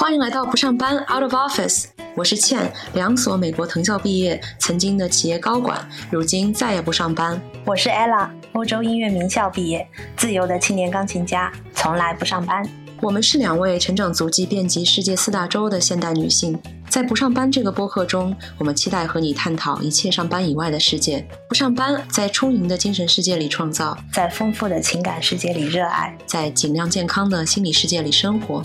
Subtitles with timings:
[0.00, 5.76] 欢迎来到不上班 Out of Office，我是倩，两所美国藤校毕业，曾经的企业高管，
[6.08, 7.42] 如今再也不上班。
[7.64, 9.84] 我是 Ella，欧洲音乐名校毕业，
[10.16, 12.64] 自由的青年钢琴家，从来不上班。
[13.02, 16.56] 我们是两位成长足迹遍及世界四大洲的现代女性，
[16.88, 21.26] 在不上班这个播客中，我们期待和你探讨一切上班以外的世界。
[21.48, 28.62] 不上班，在充盈的精神世界里创造，在丰富的情感世界里热爱，在尽量健康的心理世界里生活。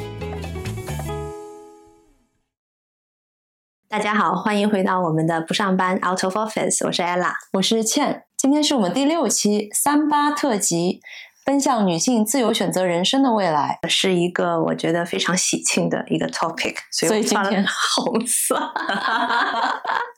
[3.93, 10.99] 大家好，欢迎回到我们的不上班 Out of Office，我是 Ella，我是倩，今天是我们第六期三八特辑。
[11.45, 18.55] 奔向女性自由选择人生的未来，是一个我觉得非常喜庆的一个 topic，所以今天红色。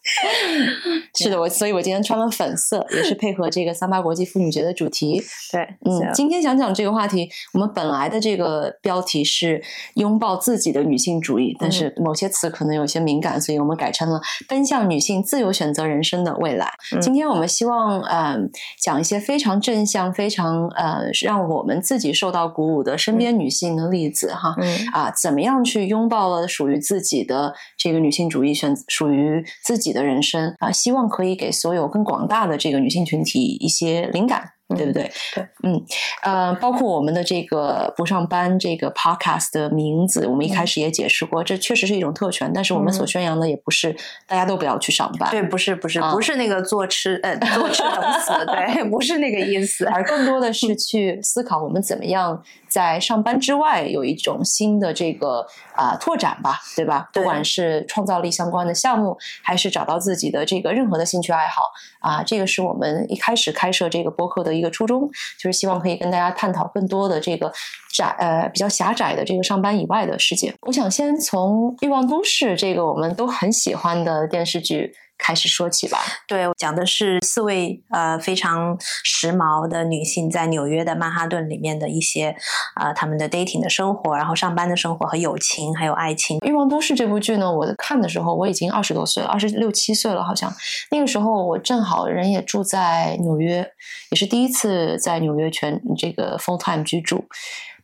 [1.18, 5.22] 是的，我所以我今天穿了粉色，也是配合这个三八国际妇女节的主题。
[5.52, 7.28] 对，嗯，今天想讲这个话题。
[7.54, 9.64] 我们本来的这个标题是
[9.96, 16.70] 拥抱自己的女性主义，但是某些词可能有些敏感，所以我们改成了奔向女性自由选择人生的未来。
[17.02, 18.50] 今天我们希望嗯
[18.82, 21.06] 讲一些非常正向、非常呃。
[21.26, 30.72] 让我们自己受到鼓舞的身边女性的例子哈，嗯啊，怎么样去拥抱了属于自己的这个女性主义，选属于自己的人生啊？
[30.72, 34.52] 希望可以给所有更广大的这个女性群体一些灵感。
[34.76, 35.12] 对不对？
[35.36, 35.80] 对，嗯，
[36.24, 43.96] 呃，包括我们的这个不上班这个 podcast 的名字，我们一开始也解释过，这确实是一种特权，但是我们所宣扬的也不是
[44.28, 52.42] 大家都不要去上班，对，不是，不是，不是那个坐吃呃坐吃等死， 对，不是那个意思，而更多的是去思考我们怎么样。
[52.76, 57.10] 在上班之外有一种新的这个啊拓展吧，对吧？
[57.14, 61.62] 不管是创造力相关的项目，还是找到自己的这个任何的兴趣爱好
[62.02, 65.10] 啊，这个是我们一开始开设这个播客的一个初衷，
[65.40, 67.50] 就是希望可以跟大家探讨更多的这个
[67.94, 70.54] 窄呃比较狭窄的这个上班以外的世界。
[70.64, 74.94] 我想先从《欲望都市》这个我们都很喜欢的电视剧。
[75.18, 76.00] 开始说起吧。
[76.28, 82.36] 对，讲的是四位呃非常时髦的女性在纽约的曼哈顿里面的一些
[82.76, 86.40] 啊他们的 dating 的生活，然后上班的生活和友情还有爱情。
[86.46, 90.54] 欲望都市这部剧呢，我看的时候我已经二十多岁了，二十六七岁了，好像
[90.92, 93.66] 那个时候我正好人也住在纽约，
[94.12, 97.26] 也是第一次在纽约全这个 full time 居住。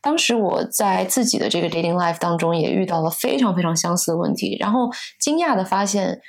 [0.00, 6.20] 当时我在自己的这个 dating life 当中也遇到了非常非常相似的问题，然后惊讶的发现。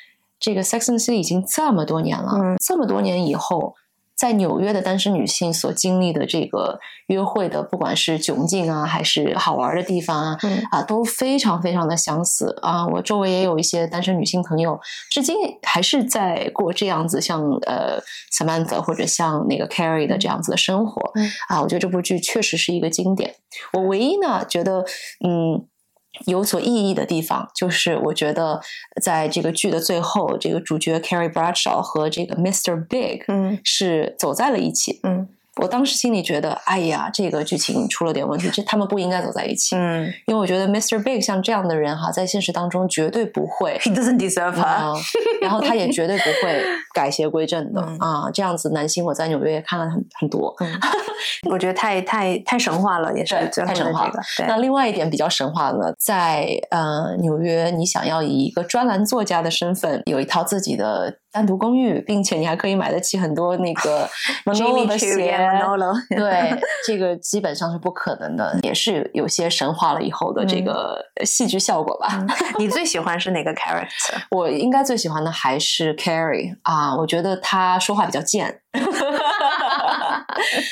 [0.43, 3.75] 这个 Sex and City 已经这么多年了，这么多年以后，
[4.13, 10.37] 在纽约的单身女性所经历的这个约会的，不管是窘境啊，还是好玩的地方啊，
[10.71, 12.85] 啊，都非常非常的相似啊。
[12.85, 14.77] 我周围也有一些单身女性朋友，
[15.09, 18.01] 至今还是在过这样子，像呃
[18.37, 21.01] Samantha 或者像那个 Carrie 的这样子的生活
[21.47, 21.61] 啊。
[21.61, 23.35] 我觉得这部剧确实是一个经典。
[23.71, 24.83] 我唯一呢，觉得
[25.25, 25.69] 嗯。
[26.25, 28.61] 有所意义的地方，就是我觉得
[29.01, 32.85] 在这个剧的最后，这个主角 Carrie Bradshaw 和这个 Mr.
[32.87, 35.27] Big 嗯是走在了一起嗯。
[35.61, 39.75] 我当时心里觉得，哎呀，这个剧情出了点问题，这他们不应该走在一起。
[39.75, 41.01] 嗯，因为我觉得 Mr.
[41.03, 44.99] Big 像这样的人哈，在现实当中绝对不会，He doesn't deserve her，
[45.41, 48.31] 然后他也绝对不会改邪归正的啊。
[48.33, 50.55] 这样子男星我在纽约也看了很很多，
[51.51, 53.35] 我觉得太太太神话了，也是
[53.65, 54.13] 太神话了。
[54.47, 61.19] 那另外一点比较神话的，在呃纽约，你想要以一个专栏作家的身份，有一套自己的。
[61.33, 64.07] 单独公寓，并且你还可以买得起很多那个
[64.45, 65.35] Manolo 的鞋，
[66.15, 66.55] 对，
[66.85, 72.23] 这个基本上是不可能的，也是有些神话了以后的这个戏剧效果吧。
[72.59, 74.13] 你最喜欢是哪个 character？
[74.29, 78.61] 我应该最喜欢的还是 Carrie 啊，我觉得他说话比较贱，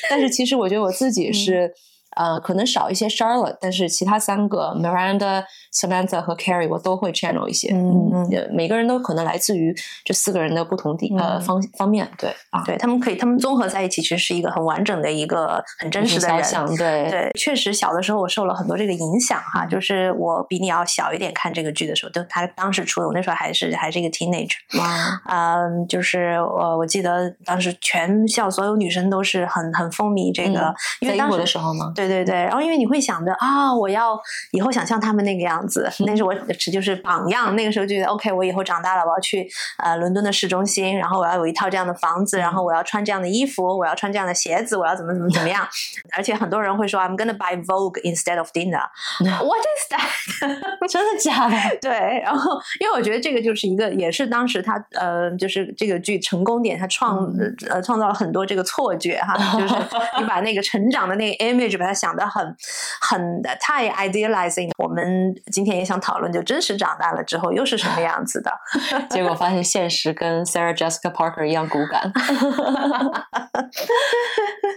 [0.09, 1.73] 但是其实我觉得我自己是。
[2.21, 5.43] 呃，可能少一些 Charlotte，但是其他三个 Miranda、
[5.73, 7.73] Samantha 和 Carrie 我都会 channel 一些。
[7.73, 9.73] 嗯嗯，每个人都可能来自于
[10.05, 12.07] 这四个人的不同地呃方方面。
[12.19, 16.77] 对啊，对他们可以，他们综合在一起，其实是一个很完整的一个很真实的人。
[16.77, 24.57] 对对，确实小的时候我受了很多这个影响哈，就是我比你要小一点看这个剧的时候，就他当时出的，我那时候还是还是一个 teenager。
[24.77, 31.91] 哇， 嗯，就是我我记得当时全校所有女生都是很很风靡这个，因为当时的时候吗？
[31.95, 34.19] 对对对，然后因为你会想着啊，我要
[34.51, 36.35] 以后想像他们那个样子， 那是我
[36.71, 37.55] 就是榜样。
[37.55, 39.47] 那个时候就觉得 OK，我以后长大了，我要去
[39.77, 45.65] 呃伦敦的市中心，然后我要有一套这样的房子，然后我要穿这样的衣服，我要穿这样的鞋子，我要怎么怎么怎么样。
[46.11, 48.83] 而且很多人会说，I'm gonna buy Vogue instead of dinner。
[49.23, 50.87] What is that？
[50.89, 51.55] 真的假的？
[51.81, 52.19] 对。
[52.25, 57.33] 然后因为我觉得这个就是一个，也是当时他呃，就是这个剧成功点，他创
[57.69, 59.75] 呃创造了很多这个错觉哈，就是
[60.17, 61.90] 你把那个成长的那个 image 把它。
[61.91, 62.55] 它想的很
[63.01, 64.69] 很太 idealizing。
[64.77, 68.49] 我们今天也想讨论，就真实长大了之后又是什么样子的。
[69.11, 72.09] 结果发现现实跟 Sarah Jessica Parker 一样骨感。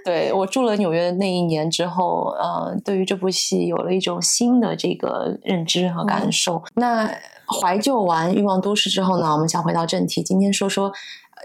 [0.05, 6.65] 对我住了纽约那一年之后，呃，对于这部戏有了一种新的这个认知和感受。
[6.75, 7.09] 那
[7.47, 10.93] 怀旧完《欲望都市》之后呢，我们想回到正题，今天说说。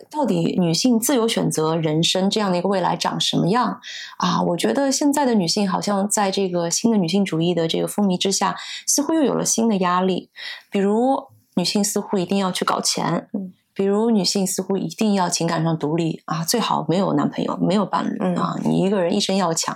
[0.09, 3.79] 到底女性自由选择人生这样的一个未来长什么样
[4.17, 4.41] 啊？
[4.41, 8.55] 我觉得现在的女性好像在这个新的女性主义的这个风靡之下，
[8.87, 10.29] 似乎又有了新的压力。
[10.71, 11.23] 比如，
[11.55, 13.27] 女性似乎一定要去搞钱，
[13.73, 19.75] 比如女性似乎一定要情感上独立啊，最好没有男朋友，没有伴侣啊，你一个人一生要强。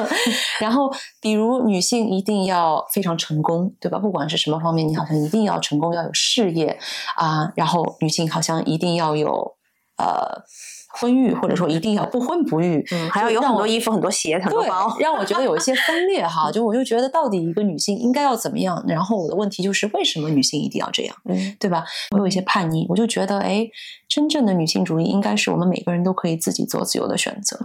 [0.60, 3.98] 然后，比如女性一定要非常成功，对吧？
[3.98, 6.78] 不管是什么方面，你好像一定要成功，要有事业
[7.16, 7.52] 啊。
[7.56, 9.57] 然后，女性好像一定要有。
[9.98, 10.42] 呃，
[11.00, 16.50] 婚育或者说一定要不婚不育，嗯，还要有很多衣服、很多鞋、很多包，让我觉得有一些分裂哈。
[16.52, 18.82] 就我就觉得，到底一个女性应该要怎么样？
[18.86, 21.16] 然后我的问题就是，为什么女性一定要这样？
[21.28, 21.84] 嗯，对吧？
[22.12, 23.68] 我有一些叛逆，我就觉得，哎，
[24.08, 27.58] 真正的女性主义应该是我们每个人都可以自己做自由的选择，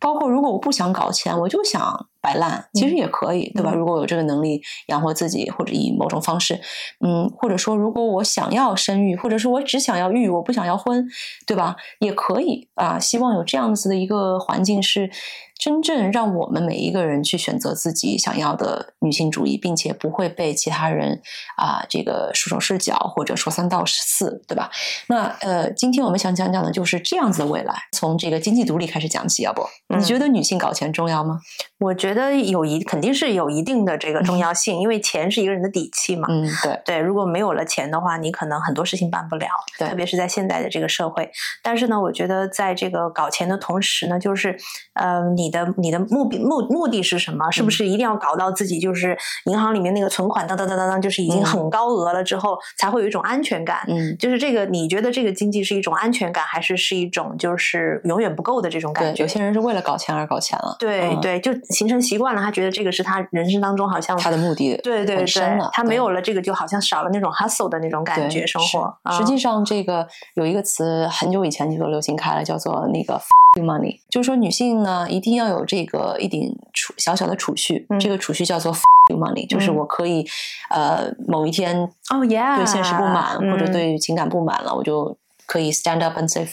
[0.00, 2.06] 包括如果我不想搞钱，我就想。
[2.26, 3.72] 摆烂其实也可以，对吧？
[3.72, 6.60] 如果有这个能力养活自己，或者以某种方式，
[6.98, 11.06] 嗯，或者说如果我想要生育，或者说我只想要育，我不想要婚，
[11.46, 11.76] 对吧？
[12.00, 12.98] 也可以啊。
[12.98, 15.08] 希望有这样子的一个环境是。
[15.58, 21.22] 真正让我们每一个人去选择自己想要的女性主义，并且不会被其他人
[21.56, 24.70] 啊这个束手束脚或者说三道四，对吧？
[25.08, 29.66] 那呃，今天我们想讲讲的就是这样子的未来，从这个经济独立开始讲起，要不？
[29.96, 31.40] 你觉得女性搞钱重要吗？
[31.78, 36.28] 我觉得有一肯定是有一定的这个重要性，因为钱是一个人的底气嘛。
[36.30, 39.48] 嗯，对对，如果没有了钱的话，你可能很多事情办不了，
[39.78, 41.30] 对，特别是在现在的这个社会。
[41.62, 44.54] 但是呢，我觉得在这个搞钱的同时呢，就是
[44.92, 45.45] 呃你。
[45.46, 47.48] 你的你的目的目目的是什么？
[47.52, 53.84] 是不是一定要搞到自己就是银行里面那个存款当当当当当，就是已经很高额了之后，才会有一种安全感？
[53.86, 59.22] 嗯，就是这个，你觉得这个经济是一种安全感，还是是一种就是永远不够的这种感觉？
[59.22, 69.12] 有些人是为了搞钱而搞钱了，对对，就形成习惯了，他觉得这个是他人生当中好像他的目的，对对对，他没有了这个，就好像少了那种 hustle 的那种感觉生活。
[69.12, 73.20] 实际上，这个有一个词很久以前就流行开了，叫做那个。
[73.62, 78.72] money，就是说女性呢一定要有这个一点储小小的储蓄，这个储蓄叫做
[79.08, 80.26] money，就是我可以
[80.70, 81.80] 呃某一天
[82.10, 85.16] 哦 yeah 对现实不满或者对情感不满了，我就
[85.46, 86.46] 可以 stand up and say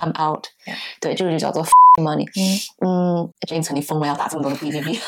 [0.00, 0.46] I'm out，
[1.00, 1.64] 对这个就叫做
[2.00, 2.26] money。
[2.80, 4.98] 嗯，James 你疯了要打这么多的 B B B，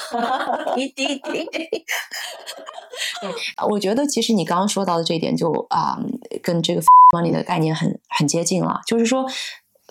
[0.77, 1.49] 滴滴滴。
[3.21, 3.31] 对，
[3.69, 5.99] 我觉得其实你刚刚说到的这一点就啊
[6.43, 6.83] 跟这个
[7.15, 9.27] money 的概念很很接近了，就是说。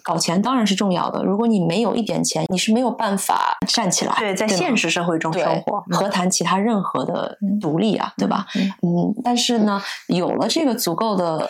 [0.05, 1.23] 搞钱当然是重要的。
[1.23, 4.13] 如果你没有一点钱，你是没有办法站起来。
[4.19, 8.13] 对，在现实社会中生活，何谈其他任何的独立啊？
[8.15, 8.45] 对吧？
[8.83, 11.49] 嗯，但是呢，有了这个足够的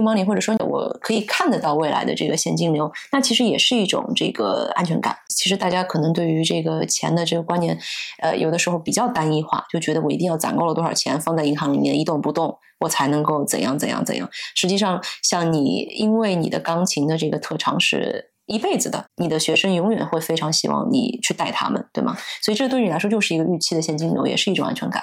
[0.00, 5.16] money，或者说我可以看得到未来的这个现金流，那其实也是一种这个安全感。
[5.28, 7.76] 其实大家可能对于这个钱的这个观念，
[8.22, 12.56] 呃，有的时候比较单一化，就觉得我一定要攒够了多少钱放在银行里面一动不动。
[12.80, 14.28] 我才能够怎样怎样怎样？
[14.54, 22.16] 实际上，像你，因为你的钢琴的这个特长是一辈子的，你的学生永远会非常希望你去带他们，对吗？
[22.42, 25.02] 所以这对你来说就是一个预期的现金流，也是一种安全感。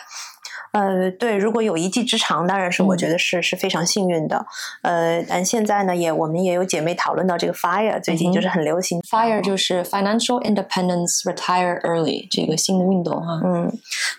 [0.74, 4.44] 呃，对，如果有一技之长，当然是我觉得是是非常幸运的。
[4.82, 9.00] 呃，但现在呢，也我们也有姐妹讨论到这个 FIRE，最近就是很流行。
[9.02, 13.40] FIRE 就是 Financial Independence Retire Early 这个新的运动哈。
[13.46, 13.72] 嗯，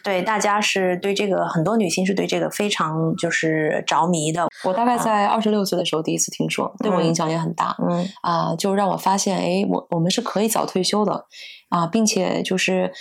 [0.05, 4.47] 对，大家是对这个很多女性是对这个非常就是着迷的。
[4.63, 7.75] 我大概在二十六岁的时候第一次听说，对我影响也很大。
[7.83, 11.25] 嗯啊，就让我发现，哎，我我们是可以早退休的
[11.71, 12.93] 啊，并且就是。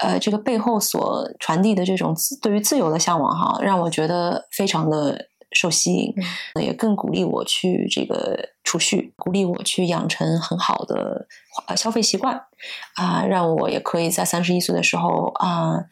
[0.00, 6.14] 呃，这个背后所传递的这种对于自由的向往，哈，让我觉得非常的受吸引，
[6.60, 11.26] 也更鼓励我去这个储蓄，鼓励我去养成很好的
[11.76, 12.40] 消费习惯，
[12.96, 15.84] 啊，让我也可以在三十一岁的时候啊。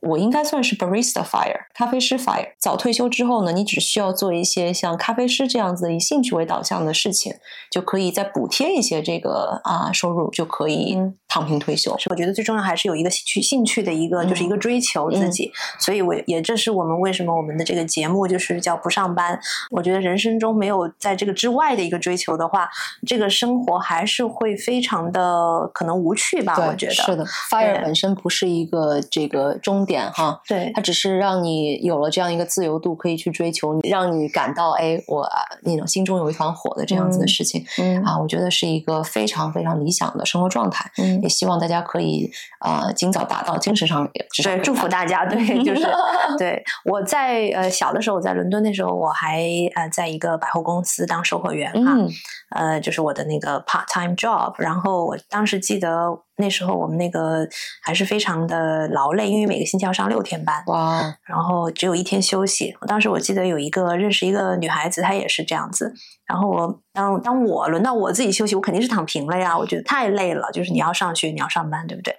[0.00, 2.48] 我应该算是 barista fire，咖啡师 fire。
[2.58, 7.34] 早退休之后呢，你只需要做一些像咖啡师这样子以兴趣为导向的事情，
[7.70, 10.96] 就可以再补贴一些这个啊收入，就可以
[11.28, 11.94] 躺平退休。
[12.08, 15.52] 我觉得最重要还是有一个兴趣兴趣的一个，就是一个追求自己。
[15.78, 19.38] 所以我也这是我们为什么我们的这个节目就是叫不上班。
[19.70, 22.66] 我觉得人生中没有在这个之外的一个追求的话，
[23.06, 26.54] 这个生活还是会非常的可能无趣吧。
[26.66, 29.86] 我觉得是的，fire 本身不是一个这个终。
[29.90, 30.40] 点哈。
[30.46, 35.28] 对，它只是让你有了这样一个自由度，可以去追求你，让你感到哎，我
[35.62, 37.64] 那种心中有一团火的这样子的事情。
[37.78, 40.88] 嗯啊，我觉得是一个非常非常理想的生活状态。
[40.98, 42.30] 嗯也，希望大家可以
[42.60, 45.26] 呃尽早达到，精神上也至少对，祝福大家。
[45.26, 45.86] 对，就是
[46.38, 46.62] 对。
[46.84, 49.42] 我在呃小的时候，我在伦敦那时候，我还
[49.74, 52.08] 呃在一个百货公司当售货员哈，嗯
[52.50, 54.54] 呃，就是我的那个 part time job。
[54.58, 56.06] 然后我当时记得
[56.36, 57.46] 那时候我们那个
[57.82, 60.62] 还是非常的劳累，因为每个星期要上六天班。
[60.66, 62.76] 哇，然后只有一天休息。
[62.80, 65.94] 我当时我记得有一个认识一个女孩子，她也是这样子。
[66.30, 70.48] 然后我当当我轮到我自己休息，我肯定是躺平了呀，我觉得太累了。
[70.52, 72.14] 就是你要上学，你要上班，对不对？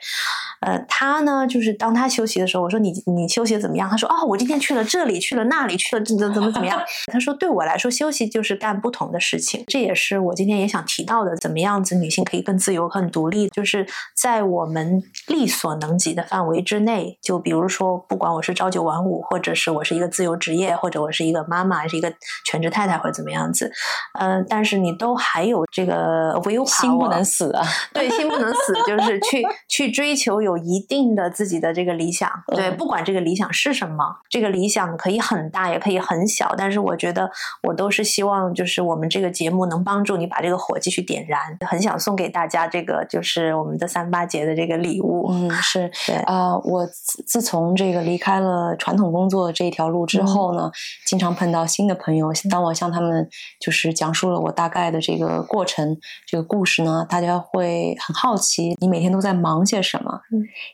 [0.60, 3.90] 呃，他呢，就是当他休息的时候，我说你你休息怎么样？
[3.90, 6.78] 他说哦，我今天去了这里，去了那里，去了怎怎怎么怎么样？
[7.10, 9.64] 他说对我来说，休息就是干不同的事情。
[9.68, 13.88] 这也是我今天也想提到的，怎么样子女性可以更自由、更独立，就是
[14.22, 17.18] 在我们力所能及的范围之内。
[17.22, 22.14] 就比如说，不管我是朝九晚五，或者是我是一个自由职业，或者我是一个妈妈，是一个
[22.46, 23.72] 全职太太，或者怎么样子，
[24.20, 27.64] 呃，但是你都还有这个 will 心不能死啊！
[27.94, 32.30] 对，心不能死，就是去去追求有一定的自己的这个理想。
[32.48, 36.54] 对，嗯不管这个理想是什么，这个理想可以很大，也可以很小。
[36.58, 37.30] 但是我觉得，
[37.64, 41.40] 我都是希望，就是我们这个节目能帮助你把这个火继续点燃。
[41.68, 45.28] 很想送给大家这个，就是我们的三八节的这个礼物。
[45.32, 50.72] 嗯，是对，啊、我自自从这个离开了传统工作这一条路之后呢，
[51.06, 52.32] 经常碰到新的朋友。
[52.50, 53.30] 当我向他们
[53.60, 60.22] 就是讲述了我大概的这个过程、这个故事呢，大家会很好奇，你每天都在忙些什么？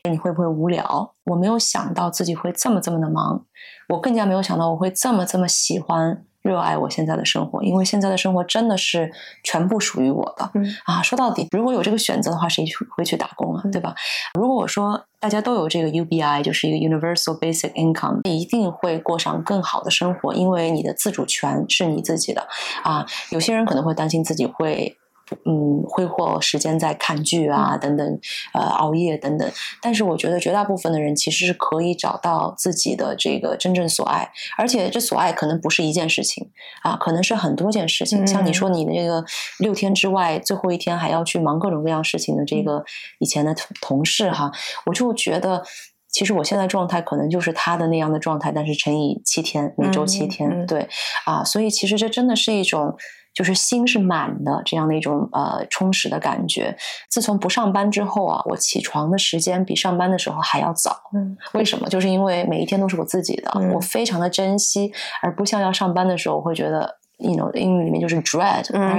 [0.04, 1.14] 嗯，你会不会无聊？
[1.24, 3.44] 我没有想到自己会这么这么的忙，
[3.88, 6.24] 我更加没有想到我会这么这么喜欢。
[6.48, 9.12] 热爱我现在的生活，因为现在的生活真的是
[9.44, 10.50] 全部属于我的。
[10.54, 13.62] 嗯啊，说到底，如果有这个选择的话，谁去会去打工啊？
[13.70, 13.94] 对吧？
[14.32, 22.48] 如果我说大家都有这个 UBI，就是一个 Universal Basic Income，一定会过上更好的生活，因为你的自主权是你自己的
[22.82, 23.04] 啊。
[23.30, 24.96] 有些人可能会担心自己会。
[25.44, 28.20] 嗯，挥霍时间在看剧啊，等等，
[28.54, 29.50] 呃，熬夜等等。
[29.82, 36.50] 但是我觉得绝大部分的人其实是可以找到自己的这个真正所爱，而且这所爱可能不是一件事情
[36.82, 38.26] 啊，可能是很多件事情。
[38.26, 39.24] 像你嗯说你的这个
[39.58, 42.84] 六天之外，最后一天还要去忙各种各样事情的这个
[43.18, 44.50] 以前的同同事哈，
[44.86, 45.62] 我就觉得。
[46.10, 50.88] 其实我现在状态可能就是他的那样的状态，但是乘以七天，每周七天，嗯嗯对
[51.26, 52.96] 啊，所以其实这真的是一种，
[53.38, 56.76] 就是心是满的这样的一种呃充实的感觉。
[57.08, 61.00] 自从不上班之后啊，我起床的时间比上班的时候还要早。
[61.14, 61.88] 嗯为什么？
[61.88, 64.92] 就是因为每一天都是我自己的，嗯我非常的珍惜，
[65.22, 68.98] 而不像要上班的时候，我会觉得，you know，英语里面就是 dread，、嗯？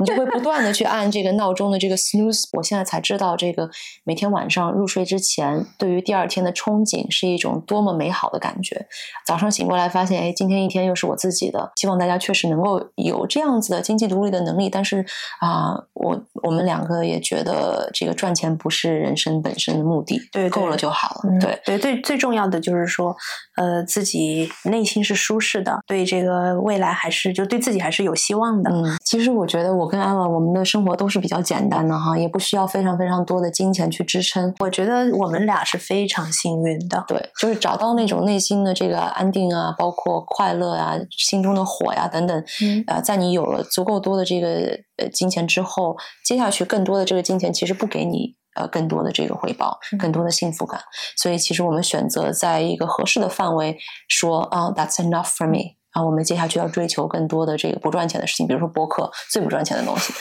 [0.00, 2.44] 你就会不断的去按这个闹钟的这个 snooze。
[2.56, 3.68] 我现在才知道，这个
[4.04, 8.86] 每天晚上入睡之前，对于第二天的憧憬是一种多么美好的感觉。
[9.26, 11.70] 早上醒过来发现，哎，今天一天又是我自己的。
[11.76, 14.68] 希望大家确实能够有这样子的经济独立的能力。
[14.70, 15.04] 但是
[15.40, 21.30] 啊、我我们两个也觉得这个赚钱不是人生本身的目的，对对够了就好了。
[21.30, 21.60] 嗯对。
[21.64, 23.14] 对，最最重要的就是说，
[23.56, 28.70] 呃，自己内心是舒适的，对这个未来还是就对自己还是有希望的。
[28.70, 34.54] 嗯，其实我觉得我跟安乐，我们的生活都是比较简单的哈，也不需要非常非常多的金钱去支撑。
[34.60, 37.04] 我觉得我们俩是非常幸运的。
[37.08, 42.44] 对，就是找到那种内心的这个安定啊，包括快乐啊，心中的火呀、等等。
[42.62, 50.80] 嗯呃，在你有了足够多的这个呃金钱之后，接下去更多的这个金钱其实不给你呃更多的这个回报，更多的幸福感。
[51.16, 53.76] 所以其实我们选择在一个合适的范围
[54.08, 55.79] 说啊、t h a t s enough for me。
[55.90, 60.12] 啊，我们接下去要追求更多的这个不赚钱的事情，比如说播客最不赚钱的东西。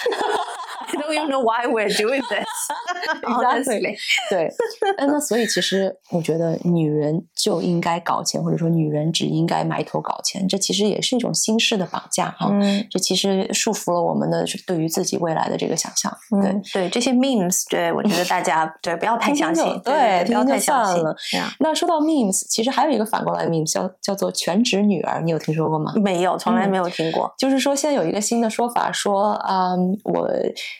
[0.89, 2.47] I don't even know why we're doing this.
[3.23, 3.95] Honestly，
[4.29, 4.49] 对，
[4.97, 12.49] 呃那所以其实我觉得女人就应该搞钱，或者说女人只应该埋头搞钱，这其实也是一种新式的绑架哈。
[12.51, 16.11] 嗯这其实束缚了我们的对于自己未来的这个想象。
[16.41, 21.03] 对，嗯，对这些 memes，对我觉得大家 对不要太相信对对不要太相信
[21.59, 25.93] 那说到 memes，其实还有一个反过来的 memes 叫叫做全职女儿，你有听说过吗？
[25.95, 27.33] 没有，从来没有听过。
[27.37, 30.27] 就是说，现在有一个新的说法，说，嗯，我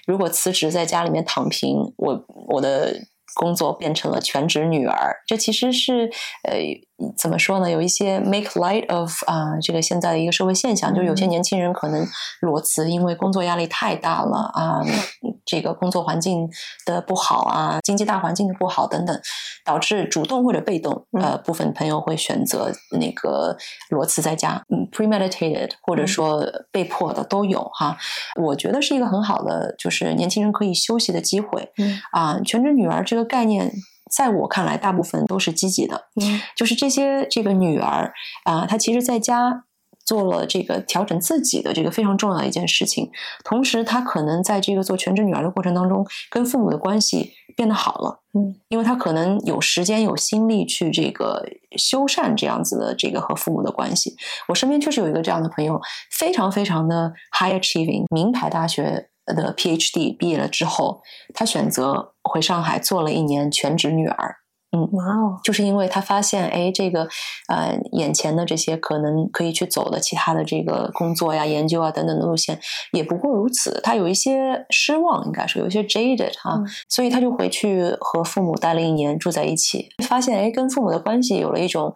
[0.10, 2.96] 如果辞职在家里面躺平，我我的
[3.36, 6.10] 工作变成了全职女儿，这其实是
[6.50, 6.58] 呃
[7.18, 7.70] 怎么说呢？
[7.70, 12.06] 有一些 make light of 啊、这个现在的一个社会现象，就是有些年轻人可能
[12.42, 14.82] 裸辞，因为工作压力太大了啊、
[15.46, 16.50] 这个工作环境
[16.86, 19.20] 的不好啊，经济大环境的不好等等，
[19.64, 23.58] 导致主动或者被动，呃，部分朋友会选择那个
[23.90, 27.98] 裸辞在家，嗯，premeditated 或者说被迫的都有哈。
[28.42, 31.72] 我觉得是一个很好的，就是年轻人可以休息的机会。
[31.78, 33.72] 嗯啊，全职女儿这个概念。
[34.10, 36.08] 在我看来，大部分都是积极的。
[36.22, 38.14] 嗯就是这些这个女儿
[38.44, 39.64] 啊、她其实在家
[40.06, 43.12] 做了这个调整自己的这个非常重要的一件事情，
[43.44, 48.22] 同时她可能在这个做全职女儿的过程当中，跟父母的关系变得好了。
[48.34, 51.48] 嗯，因为她可能有时间有心力去这个
[51.78, 54.16] 修缮这样子的这个和父母的关系。
[54.48, 55.80] 我身边确实有一个这样的朋友，
[56.12, 61.02] 非常非常的 high achieving，名牌大学的 PhD 毕业了之后，
[61.34, 64.36] 她选择回上海做了一年全职女儿。
[64.72, 67.08] 嗯哇哦，就是因为他发现，哎，这个
[67.48, 72.60] 呃，眼前的这些可能可以去走的其他的这个工作呀、研究啊等等的路线，
[72.92, 73.82] 也不过如此。
[73.82, 81.92] 他有一些失望，应该是有一些 jaded 哈、嗯所以他就回去和父母待了一年，住在一起，发现哎，跟父母的关系有了一种。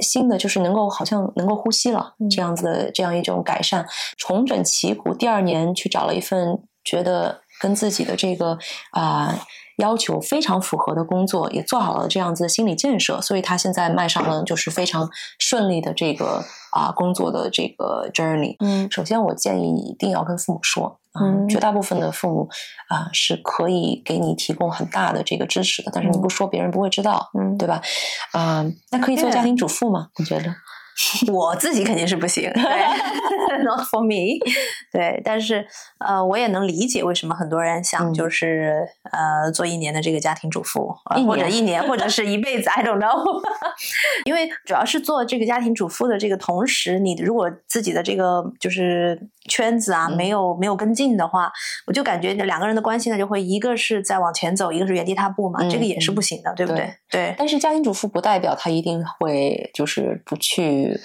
[0.00, 3.86] 新的就是能够好像能够呼吸了，嗯这样子的这样一种改善，
[4.16, 5.14] 重整旗鼓。
[5.14, 8.58] 第二年去找了一份觉得跟自己的这个
[8.92, 9.46] 啊、
[9.78, 18.56] 要求非常符合的工作，也做好了这样子的心理建设，所以他现在迈上了就是非常顺利的这个啊、工作的这个 journey。
[18.60, 22.48] 嗯首先，我建议你一定要跟父母说，嗯绝大部分的父母
[22.88, 27.80] 啊、是可以给你提供很大的这个支持的，但是你不说，别人不会知道，嗯，对吧？
[28.32, 30.08] 啊、那可以做家庭主妇吗？
[30.18, 30.54] 你觉得？
[31.30, 32.62] 我自己肯定是不行，对，
[33.62, 34.38] not for me。
[34.90, 35.66] 对，但是
[35.98, 38.82] 呃，我也能理解为什么很多人想嗯就是、
[39.12, 43.22] 呃做一年的这个家庭主妇，呃或者一年，或者 是一辈子，I don't know。
[44.24, 51.50] 因为主要是做这个家庭主妇的这个同时，你如果自己的这个就是圈子啊、嗯没有没有跟进的话，
[51.86, 56.94] 我就感觉两个人的关系呢就会一个是在往前走，一个是原地踏步嘛，嗯这个也是嗯不行的，对不对？
[57.10, 57.34] 对。
[57.38, 60.98] 但是家庭主妇不代表她一定会就是不去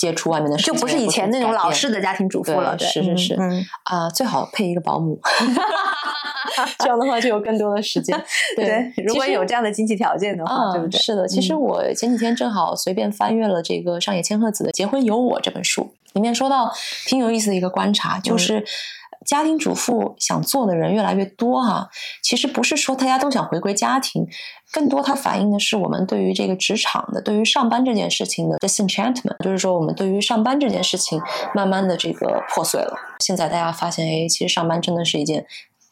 [0.00, 3.36] 接触外面的就不是以前那种老式的的家庭主妇了，对对是是是。
[3.84, 5.20] 啊、最好配一个保姆，
[6.80, 8.18] 这样的话就有更多的时间。
[8.56, 10.98] 对，如果有这样的经济条件的话，啊，对不对？
[10.98, 11.60] 是的，其实嗯。
[11.60, 16.72] 我前几天正好随便翻阅了这个上野千鹤子的《结婚有我》这本书，里面说到
[17.06, 18.22] 挺有意思的一个观察，嗯。
[18.22, 18.64] 就是
[19.26, 21.88] 家庭主妇想做的人越来越多哈、
[22.22, 24.26] 其实不是说大家都想回归家庭，
[24.72, 31.20] 更多它反映的是我们对于这个职场的、对于上班这件事情的 disenchantment，就是说我们对于上班这件事情
[31.54, 32.94] 慢慢的这个破碎了。
[33.20, 35.46] 现在大家发现，哎，其实上班真的是一件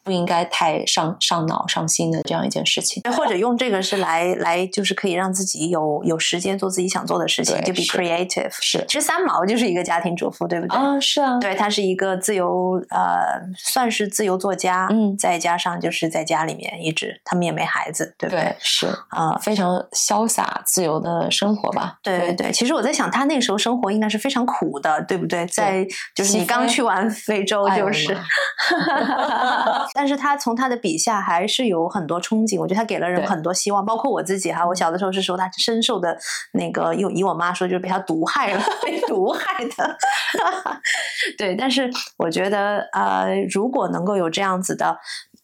[0.09, 3.03] 不应该太上上脑、上心的这样一件事情。
[3.12, 8.51] 或者用这个是来来，就是可以让自己有有时间做自己想做的事情，就 be creative。
[8.62, 10.79] 是其实三毛就是一个家庭主妇，对不对？
[10.79, 18.42] 啊，是啊，对，她是一个自由，呃，算是自由作家，嗯再加上就是在家里面一直，他们也没孩子，对不对？
[18.44, 21.99] 对，是啊、非常潇洒自由的生活吧？
[22.03, 25.44] 对对对，其实我在想，他那个时候生活应该是非常苦的，对不对？
[25.47, 34.65] 在就是你刚去完非洲，就是妈， 但是他从他的笔下还是有很多憧憬，我觉得他给了人对很多希望，包括我自己哈。
[34.65, 36.17] 我小的时候是受他深受的
[36.53, 39.99] 那个，用以我妈说就是被他毒害了，被毒 害的。
[41.37, 44.97] 对，但是我觉得呃，如果能够有这样子的。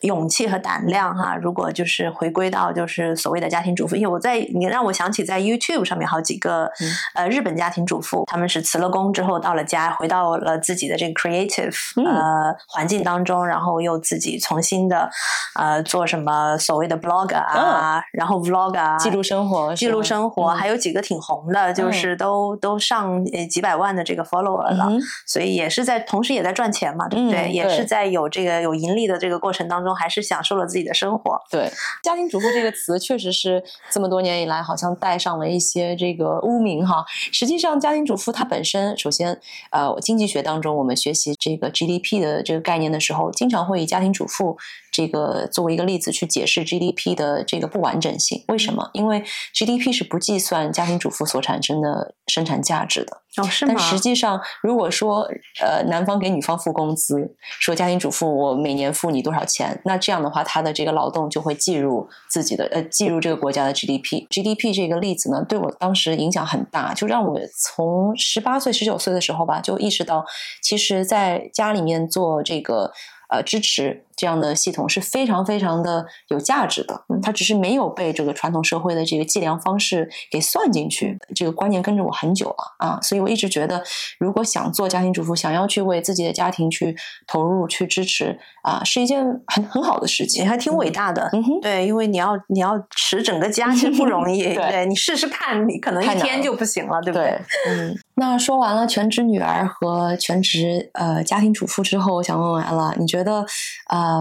[0.05, 15.11] 勇气和胆量哈，如果就是回归到就是所谓的家庭主妇，因为我在你让我想起在 YouTube 上面好几个、嗯呃日本家庭主妇，他们是辞了工之后到了家，回到了自己的这个 creative、嗯呃环境当中，然后又自己重新的
[15.59, 27.49] 呃做什么所谓的 blog 啊，然后 vlog 啊，嗯记录生活，记录生活，嗯还有几个挺红的，就是都、都上呃几百万的这个 follower 了，嗯所以也是在同时也在赚钱嘛，对不对？
[27.49, 31.40] 嗯也是在有这个有盈利的这个过程当中，还是享受了自己的生活。
[31.50, 31.70] 对，
[32.02, 37.04] 家庭主妇这个词确实是这么多年以来好像带上了一些这个污名哈。
[37.09, 44.59] 实际上，家庭主妇它本身，首先，呃，经济学当中我们学习这个 GDP 的这个概念的时候，经常会以家庭主妇
[44.94, 48.44] 这个作为一个例子去解释 GDP 的这个不完整性。
[48.46, 48.90] 为什么？
[48.92, 53.22] 因为 GDP 是不计算家庭主妇所产生的生产价值的。
[53.38, 53.85] 哦，是吗但？
[53.85, 55.28] 实际上，如果说
[55.61, 64.28] 呃男方给女方付工资，说家庭主妇我每年付你多少钱，那这样的话，他的这个劳动就会计入自己的呃计入这个国家的 GDP。
[64.30, 70.24] GDP 这个例子呢，对我当时影响很大，就让我从十八岁、十九岁的时候吧，就意识到，
[70.62, 72.92] 其实在家里面做这个。
[73.30, 81.18] 呃，支持这样的系统是非常非常的有价值的，嗯它只是没有被这个传统社会的这个计量方式给算进去。
[81.35, 83.83] 这个观念跟着我很久了啊，所以我一直觉得，
[84.18, 86.96] 如果想做家庭主妇，想要去为自己的家庭去
[87.27, 91.29] 投入、去支持啊，是一件很很好的事情，还挺伟大的。
[91.33, 94.42] 嗯哼，对，因为你要你要持整个家，其实不容易。
[94.55, 97.40] 对对你试试看，你可能一天就不行了，对不对？
[97.68, 103.44] 嗯，那说完了全职女儿和全职呃家庭主妇之后，我想问问 ella，你觉得，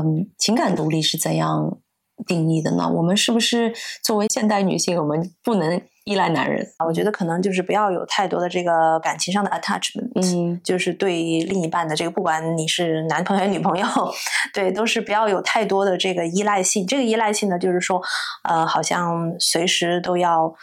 [0.03, 1.77] 嗯、情感独立是怎样
[2.25, 2.89] 定义的呢？
[2.89, 6.65] 我们是不是作为现代女性，我们不能依赖男人？
[6.87, 13.85] 我觉得可能就是不要有太多的这个感情上的 attachment，嗯就是对另一半的这个，不管你是男朋友女朋友，
[14.53, 16.85] 对，都是不要有太多的这个依赖性。
[16.85, 18.01] 这个依赖性呢，就是说，
[18.43, 20.53] 呃，好像随时都要。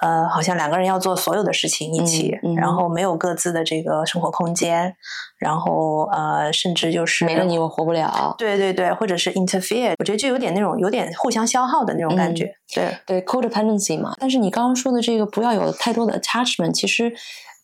[0.00, 4.94] 呃，好像两个人要做所有的事情一起，嗯嗯然后没有各自的这个生活空间，
[5.38, 8.34] 然后呃，甚至就是没了你我活不了。
[8.36, 12.50] 对对对，或者是 interfere，我觉得就有点那种有点互相消耗的那种感觉。
[12.74, 14.14] 对，对 codependency 嘛。
[14.18, 17.12] 但是你刚刚说的这个不要有太多的 attachment，其实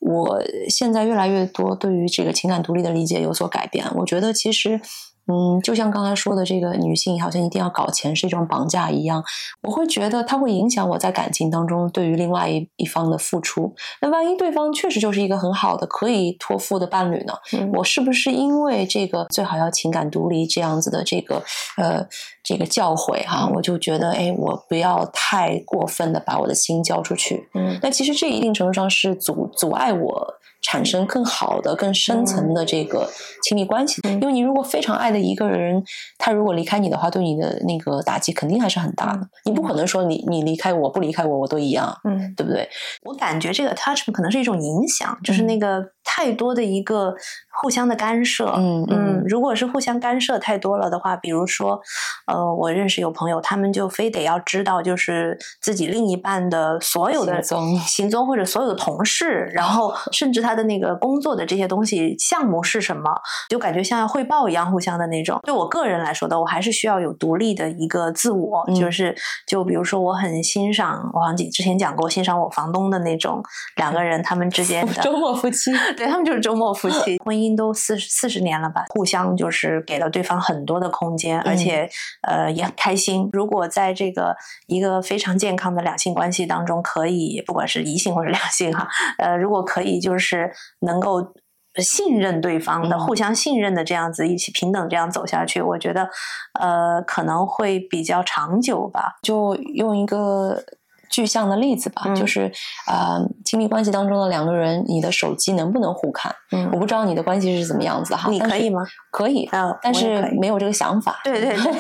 [0.01, 3.85] 我现在越来越多对于这个情感独立的理解有所改变。
[3.97, 4.81] 我觉得其实。
[5.27, 9.23] 嗯，就像刚才说的，这个女性好像一定要搞钱是一种绑架一样，
[9.63, 13.75] 我会觉得它会影响我在感情当中对于另外一一方的付出。
[14.01, 17.35] 那万一对方确实就是一个很好的可以托付的伴侣呢？
[17.53, 21.43] 嗯我是不是因为这个最好要情感独立这样子的这个
[21.77, 22.07] 呃
[22.43, 27.49] 这个教诲哈、嗯我就觉得哎，我不要太过分的把我的心交出去。
[27.55, 33.09] 嗯那其实这一定程度上是阻阻碍我产生更好的、更深层的这个
[33.43, 34.01] 亲密关系。
[34.05, 35.83] 嗯因为你如果非常爱的一个人，
[36.19, 39.21] 他如果离开你的话，对你的那个打击肯定还是很大的。
[39.45, 42.69] 你不可能说你你离开我不离开我我都一样，嗯，对不对？
[43.05, 47.15] 我感觉这个 attachment 可能是一种影响，就是嗯那个太多的一个
[47.61, 48.47] 互相的干涉。
[48.57, 51.81] 嗯嗯，如果是互相干涉太多了的话，比如说，
[52.27, 57.43] 呃，我认识有朋友，他们就非得要知道，就是自己另一半的所有的
[57.87, 63.11] 行踪或者所有的同事，然后甚至他的那个工作的这些东西项目是什么，
[63.49, 65.39] 就感觉像要汇报一样，互相的那种。
[65.43, 69.15] 对我个人来说的，我还是需要有独立的一个自我，嗯就是
[69.47, 73.43] 就比如说，我很欣赏，我好像之前讲过，欣赏我房东的那种
[73.77, 81.89] 两个人他们之间的 周末夫妻， 对他们就是周末夫妻，婚姻都四四十年了吧，互相就是给了对方很多的空间，而且
[82.23, 83.29] 呃也很开心。
[83.33, 91.33] 如果在这个一个非常健康的两性关系当中，可以不管是异性或者两性哈，呃，如果可以就是能够。
[91.77, 96.11] 信任对方的，嗯互相信任的这样子一起平等这样走下去，我觉得，
[96.59, 99.13] 呃，可能会比较长久吧。
[99.23, 100.65] 就用一个
[101.11, 102.51] 具象的例子吧，嗯就是
[102.87, 106.35] 呃，亲密关系当中的两个人，你的手机能不能互看？
[106.53, 108.81] 嗯我不知道你的关系是怎么样子哈，你可以吗？
[109.11, 111.21] 可以，啊，但是没有这个想法。
[111.25, 111.73] 对对对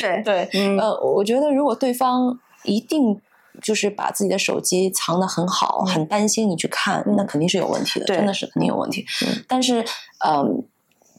[0.00, 3.20] 对，对， 嗯呃，我觉得如果对方一定
[3.62, 9.04] 就是把自己的手机藏得很好，嗯很担心你去看，那肯定是有问题的，真的是肯定有问题。
[9.26, 9.84] 嗯但是，
[10.24, 10.64] 嗯、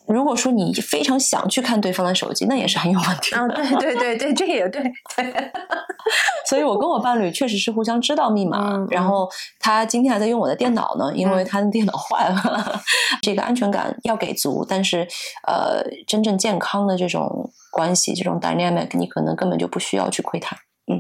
[0.08, 3.40] 如果说你非常想去看对方的手机，那也是很有问题的。
[3.40, 4.82] 啊，对对对对，这也对
[5.16, 5.52] 对，
[6.50, 12.82] 所以我跟我伴侣确实是互相知道密码，嗯然后他今天还在用我的电脑呢，因为嗯他的电脑坏了。
[13.22, 15.08] 这个安全感要给足，但是
[15.48, 20.58] 呃，真正健康的这种关系，这种 dynamic，你可能根本就不需要去窥探。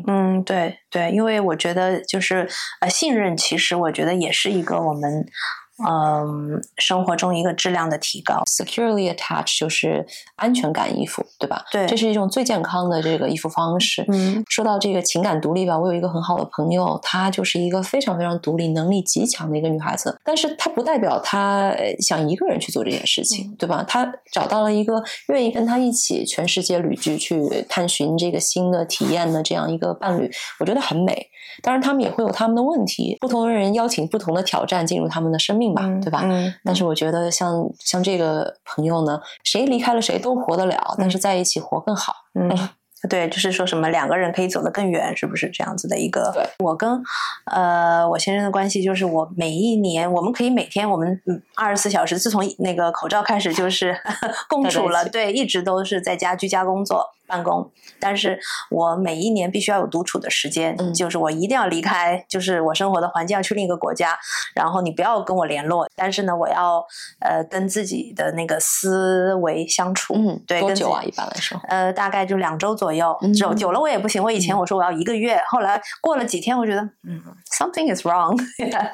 [0.07, 2.47] 嗯，对对，因为我觉得就是
[2.79, 5.25] 呃，信任其实我觉得也是一个我们
[5.87, 8.43] 嗯、生活中一个质量的提高。
[8.45, 10.05] securely attached 就是
[10.35, 11.65] 安全感依附，对吧？
[11.71, 14.05] 对这是一种最健康的这个依附方式。
[14.09, 20.19] 嗯说到这个情感独立吧，我有一个很好的朋友，她就是一个非常非常独立、能力极强的一个女孩子。
[20.23, 23.83] 但是她不代表她呃想一个人去做这件事情，对吧？
[23.87, 31.29] 她找到了一个愿意跟她一起全世界旅居、去探寻这个新的体验的这样一个伴侣，我觉得很美。
[31.61, 36.21] 当然，他们也会有他们的问题，不同的人邀请不同的挑战进入他们的生命吧，对吧？
[36.23, 42.13] 嗯，但是我觉得像像这个朋友呢，谁离开了谁都活得了，但是在一起活更好。
[42.33, 42.69] 嗯。
[43.09, 46.31] 对，就是说什么两个人可以走得更远，是不是这样子的一个？
[46.33, 47.03] 对，我跟
[47.51, 53.93] 呃我先生的关系就是，我每一年我们可以每天我们嗯二十四小时，自从那个口罩开始就是
[54.47, 57.71] 共处了，对，一直都是在家居家工作办公。
[57.99, 58.37] 但是
[58.69, 64.17] 我每一年必须要有独处的时间，嗯就是我一定要离开，就是我生活的环境，要去另一个国家，
[64.53, 66.83] 然后你不要跟我联络，但是呢，我要
[67.19, 70.13] 呃跟自己的那个思维相处。
[70.15, 71.01] 嗯，对多久啊？
[71.03, 74.21] 一般来说，呃，大概就两周左右，嗯久久了我也不行。
[74.21, 78.37] 我以前嗯我说我要一个月，后来过了几天，我觉得嗯，something is wrong，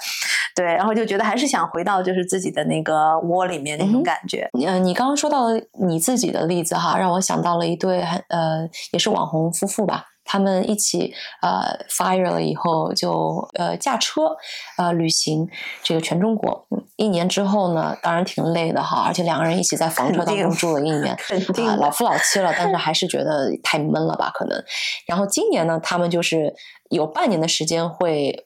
[0.55, 4.47] 对，然后就觉得还是想回到就是自己的那个窝里面那种感觉。
[4.65, 10.05] 呃，你刚刚说到了你自己的例子哈，让我想到了一对很呃，也是网红夫妇吧。
[10.31, 11.11] 他们一起
[11.41, 14.37] 呃 fire 了以后就呃驾车
[14.77, 15.49] 呃旅行
[15.81, 24.63] 这个全中国，嗯一年之后呢，当然挺累的哈，而且两个人一起在房车当中住了一年，肯定啊，的老夫老妻了，但是还是觉得太闷了吧，可能。
[25.07, 26.53] 然后今年呢，他们就是
[26.91, 28.43] 有半年的时间会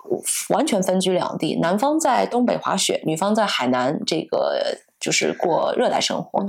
[0.49, 6.39] 完全分居两地，男方在东北滑雪，女方在海南这个就是过热带生活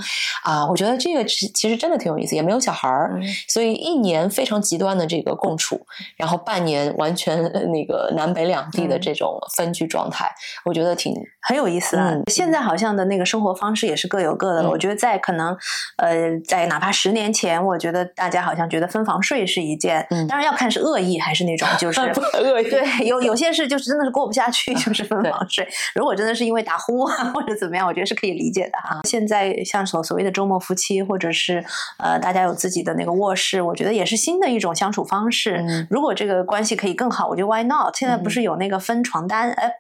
[0.45, 0.65] 啊。
[0.67, 5.85] 我觉得这个其其实真的挺有意思，也没有小孩儿，所以一年非常极端的这个共处，
[6.17, 10.31] 然后半年完全那个南北两地的这种分居状态，
[10.65, 11.13] 我觉得挺
[11.43, 12.13] 很有意思啊。
[12.31, 14.71] 现在好像的那个生活方式也是各有各的了。
[14.71, 15.57] 我觉得在可能
[15.99, 22.71] 呃，在哪怕十年前，我觉得大家好像觉得分房睡是一件，当然要看是恶意还是那种 就是恶意。
[22.71, 25.67] 对，有有些事就是真的是过不下去，就是分 房睡。
[25.95, 29.01] 如果真的是因为打呼啊或者怎么样，我觉得是可以理解的哈。
[29.05, 31.65] 现在像所所谓的周末夫妻，或者是
[31.99, 35.65] 呃大家有自己的那个卧室，我觉得也是新的一种相处方式。
[35.91, 37.95] 如果这个关系可以更好，我觉得 Why not？
[37.97, 39.71] 现在不是有那个分床单，哎，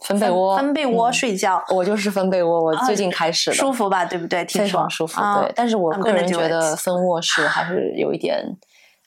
[0.00, 1.62] 分被窝，分被窝睡觉。
[1.70, 4.04] 我就是分被窝，我最近开始舒服吧？
[4.04, 4.44] 对不对？
[4.44, 5.20] 挺爽舒服。
[5.40, 8.56] 对，但是我个人觉得分卧室还是有一点。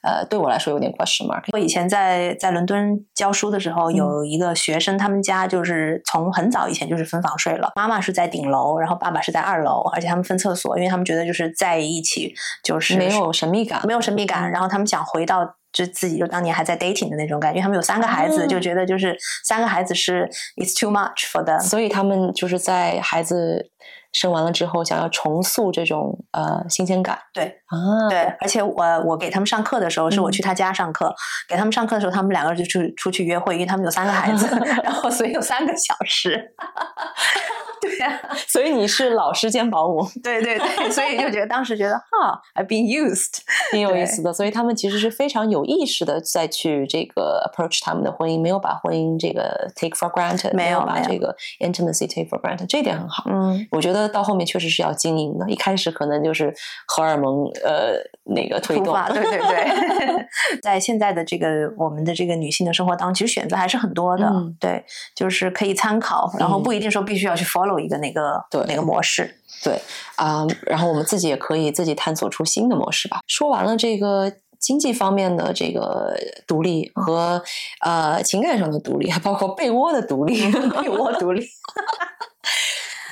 [0.03, 1.43] 呃，对我来说有点 question mark。
[1.53, 7.71] 我以前在在伦敦教书的时候，有一个学生，他们家就是从很早以前就是分房睡了。
[7.75, 14.51] 妈妈是在顶楼，然后爸爸是在二楼，而且他们分厕所，因为他们觉得就是在一起就是没有神秘感，没有神秘感。
[14.51, 23.71] 然后他们想回到就自己就当年还在 dating 的那种感觉，因为他们有三个孩子，就觉得就是三个孩子是 it's too much for them，所以他们就是在孩子。
[24.13, 27.59] 生完了之后，想要重塑这种呃新鲜感，对。
[27.73, 31.13] 啊，对，而且我我给他们上课的时候，是我去他家上课，
[31.49, 34.47] 给他们上课的时候，他们两个人就出出去约会，因为他们有三个孩子，
[34.83, 36.53] 然后所以有三个小时。
[37.81, 43.39] 对呀， 所以你是老师兼保姆，对对对，所以就觉得当时觉得哈，I've been used，
[43.71, 44.31] 挺有意思的。
[44.31, 53.25] 所以他们其实是非常有意识的再去这个 approach 他们的婚姻，没有把婚姻这个 take for granted，没有把这个 intimacy take for granted，这一点很好。
[53.27, 56.53] 嗯，我觉得到后面确实是要经营的，一开始可能就是
[56.87, 60.27] 荷尔蒙呃那个推动，对对对。
[60.61, 64.83] 在现在的这个我们的这个女性的生活当中，其实选择还是很多的，对，
[65.15, 67.79] 就是可以参考，然后不一定说必须要去 follow。
[67.79, 69.79] 一个那个对那个模式，对
[70.15, 73.19] 啊，然后我们自己也可以自己探索出新的模式吧。
[73.27, 76.15] 说完了这个经济方面的这个
[76.47, 77.43] 独立和
[77.81, 80.49] 呃情感上的独立，还包括被窝的独立，
[80.81, 81.45] 被窝独立。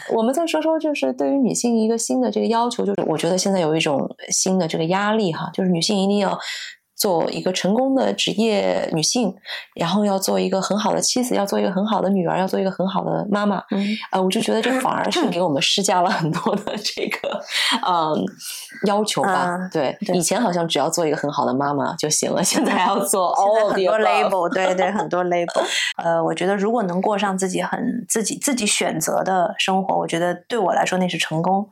[0.10, 6.38] 我们再说说，就是对于女性一个新的这个要求，就是我觉得现在有一种新的这个压力哈，就是女性一定要。
[7.02, 9.34] 做一个成功的职业女性，
[9.74, 13.58] 然后要做一个很好的妻子，要做一个很好的女儿，要做一个很好的妈妈。
[13.72, 17.42] 嗯，呃，我就觉得这反而是给我们施加了很多的这个
[17.88, 18.24] 嗯
[18.86, 19.58] 要求吧。
[19.74, 25.64] 对，以前好像只要做一个很好的妈妈就行了，现在还要做很多 label，对对，很多 label。
[25.98, 31.68] 呃，我觉得如果能过上自己很自己自己选择的生活，我觉得对我来说那是成功。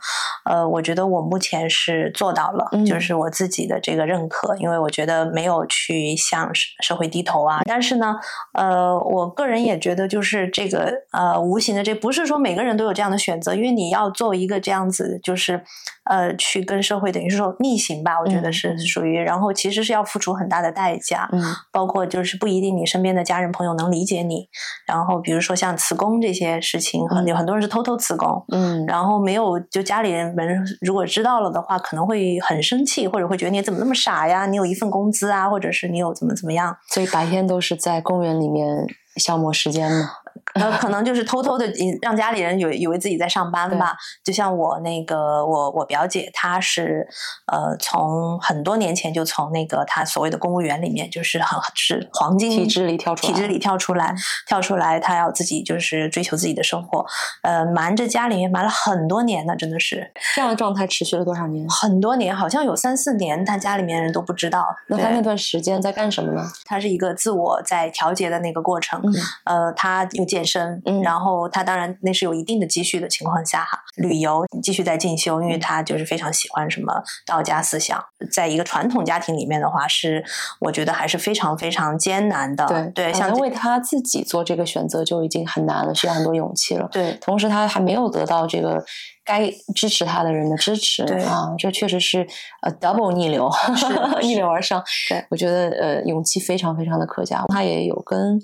[0.46, 5.19] 呃，我觉得我目前是做到了，就是我自己的这个认可，因为我觉得。
[5.26, 8.16] 没有去向社会低头啊，但是呢，
[8.54, 15.64] 呃，我个人也觉得，就是这个呃，无形的，这不是说每个人都有这样的选择，因为你要做一个这样子，就是
[16.06, 24.48] 呃，去跟社会等于是说逆行吧，我觉得是属于，然后其实是要付出很大的代价，嗯，包括就是不一定你身边的家人朋友能理解你，
[24.88, 30.48] 然后比如说像辞工这些事情，很有很多人是偷偷辞工，嗯，然后没有就家里人们
[30.82, 34.46] 如果知道了的话，可能会很生气，或者会觉得你怎么那么傻呀？
[34.46, 35.09] 你有一份工。
[35.10, 40.12] 工资啊，或者是你有怎么怎么样，所以白天都是在公园里面消磨时间嘛。
[40.56, 43.96] 呃，可能就是偷偷的让家里人以为以为自己在上班吧。
[44.24, 47.08] 就像我那个我我表姐，她是
[47.52, 54.16] 呃从很多年前就从那个她所谓的公务员里面，就是很是黄金体制里跳出体制里跳出来，
[54.48, 57.06] 跳出来，她要自己就是追求自己的生活，
[57.44, 61.68] 呃，瞒着家里面瞒了很多年呢，真的是这样的状态持续了多少年？
[61.70, 64.66] 很多年，好像有三四年，她家里面人都不知道。
[64.88, 66.44] 那她那段时间在干什么呢？
[66.66, 69.02] 她是一个自我在调节的那个过程。
[69.44, 76.94] 呃，她有健身，嗯然后他当然那是有一定的积蓄的情况下哈，旅游继续在进修，因为他就是非常喜欢什么
[77.26, 80.24] 道家思想，在一个传统家庭里面的话，是
[80.60, 82.66] 我觉得还是非常非常艰难的。
[82.68, 86.88] 对对，想为他自己做这个选择就已经很难了，需要很多勇气了。
[86.92, 88.84] 对，同时他还没有得到这个
[89.24, 91.04] 该支持他的人的支持。
[91.06, 92.28] 对啊，这确实是
[92.62, 93.50] 呃 double 逆流，
[94.22, 94.84] 逆流而上。
[95.08, 97.44] 对，我觉得呃勇气非常非常的可嘉。
[97.48, 98.40] 他也有跟。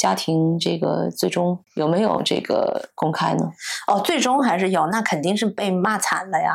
[0.00, 3.44] 家庭这个最终有没有这个公开呢？
[3.86, 6.54] 哦，最终还是有，那肯定是被骂惨了呀！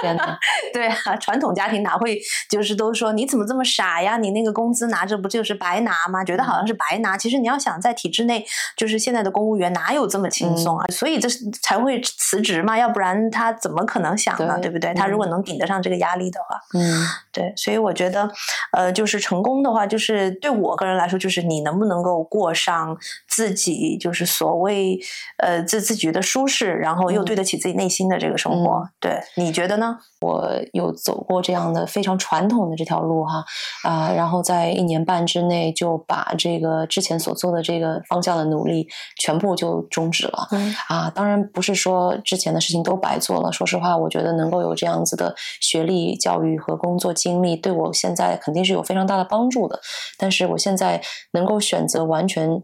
[0.00, 0.36] 天哪，
[0.74, 2.18] 对啊，传统家庭哪会
[2.50, 4.16] 就是都说你怎么这么傻呀？
[4.16, 6.24] 你那个工资拿着不就是白拿吗？
[6.24, 7.16] 觉得好像是白拿。
[7.16, 8.44] 其实你要想在体制内，
[8.76, 10.84] 就是现在的公务员哪有这么轻松啊？
[10.90, 11.28] 所以这
[11.62, 14.58] 才会辞职嘛，要不然他怎么可能想呢？
[14.60, 14.92] 对不对？
[14.92, 17.52] 他如果能顶得上这个压力的话，嗯，对。
[17.56, 18.28] 所以我觉得，
[18.72, 22.71] 呃，就是成功的话，就是对我个人来说，就是你能不能够过上。
[22.76, 22.96] 上
[23.28, 24.98] 自己就是所谓
[25.38, 28.88] 呃自自己觉的舒适，然后又对得起自己内心的这个生活。
[29.00, 29.98] 对，你觉得呢？
[30.20, 33.44] 我有走过这样的非常传统的这条路哈
[33.82, 38.86] 啊，然后在一年半之内就把这个之前所做的这个方向的努力
[39.20, 40.46] 全部就终止了。
[40.52, 43.50] 嗯啊，当然不是说之前的事情都白做了。
[43.50, 49.80] 说实话，我觉得能够有这样子的学历、教育和工作经历，对我现在肯定是有非常大的帮助的。
[50.16, 52.61] 但是我现在能够选择完全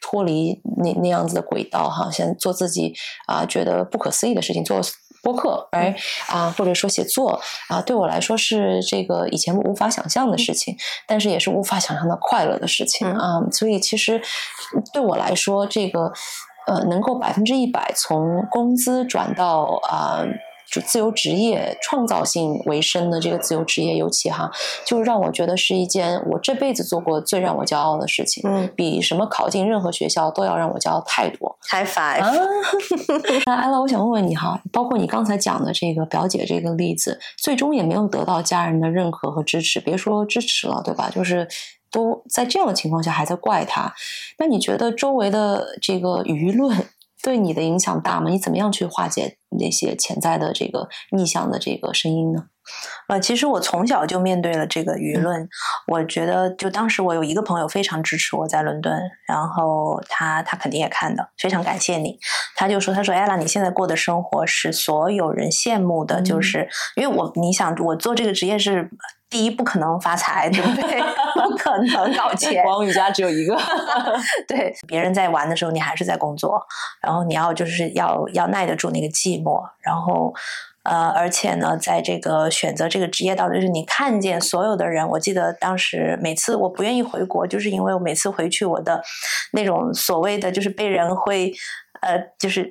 [0.00, 2.94] 脱离那那样子的轨道哈，现在做自己
[3.26, 4.80] 啊觉得不可思议的事情，做
[5.22, 5.94] 播客，哎
[6.28, 13.40] 啊，或者说写作啊，对我来说是这个以前无法想象的事情，但是也是无法想象的快乐的事情啊。
[13.52, 14.20] 所以其实
[14.92, 16.12] 对我来说，这个。
[16.66, 20.22] 呃，能够百分之一百从工资转到啊，
[20.70, 24.50] 就自由职业、创造性为生的这个自由职业，尤其哈，
[24.86, 28.42] 就让我觉得是一件我这辈子做过最让我骄傲的事情。
[28.46, 31.58] 嗯，比什么考进任何学校都要让我骄傲太多。
[31.70, 32.22] ，High five！
[32.22, 32.32] 啊，
[33.46, 41.10] 那艾拉，我想问问你哈，包括你刚才讲的这个表姐这个例子，最终也没有得到家人的认可和支持，别说支持了，对吧？
[41.10, 41.48] 就是。
[41.92, 43.92] 都在这样的情况下还在怪他，
[44.38, 46.86] 那你觉得周围的这个舆论
[47.22, 48.30] 对你的影响大吗？
[48.30, 52.44] 你怎么样去化解那些潜在的这个逆向的这个声音呢？
[53.08, 55.48] 呃，其实我从小就面对了这个舆论。
[55.88, 58.94] 我觉得，就当时我有一个朋友非常支持我在伦敦，
[59.26, 62.18] 然后他他肯定也看的，非常感谢你。
[62.56, 68.90] 他就说：“他说，艾拉，你现在过的生活是所有人羡慕的，就是因为我你想，我做这个职业是。”
[69.30, 71.00] 第一，不可能发财，对不对？
[71.42, 72.64] 不可能搞钱。
[72.64, 73.56] 王宇佳只有一个。
[74.48, 76.60] 对，别人在玩的时候，你还是在工作，
[77.00, 80.34] 然后你要就是要要耐得住那个寂寞，然后
[80.82, 85.06] 呃，而且呢，在这个选择这个职业道路，就是你看见所有的人。
[85.10, 89.00] 我记得当时每次我不愿意回国，就是因为我每次回去，我的
[89.52, 91.52] 那种所谓的就是被人会
[92.00, 92.68] 呃，就是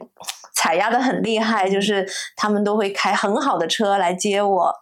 [0.60, 4.74] 踩压的很厉害，就是他们都会开很好的车来接我。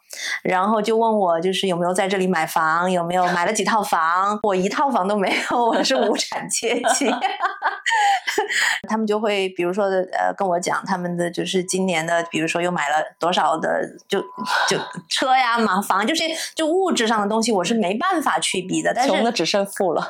[0.41, 4.39] 然后就问我，就是有没有在这里买房，有没有买了几套房？
[4.41, 7.13] 我一套房都没有，我是无产阶级。
[8.89, 13.69] 他们就会比如说呃跟我讲他们的就是今年的，比如说又买了多少的
[14.07, 14.19] 就
[14.67, 14.77] 就
[15.09, 16.23] 车呀、嘛房，就是
[16.55, 18.93] 就物质上的东西，我是没办法去比的。
[18.95, 20.09] 但是穷的只剩富了。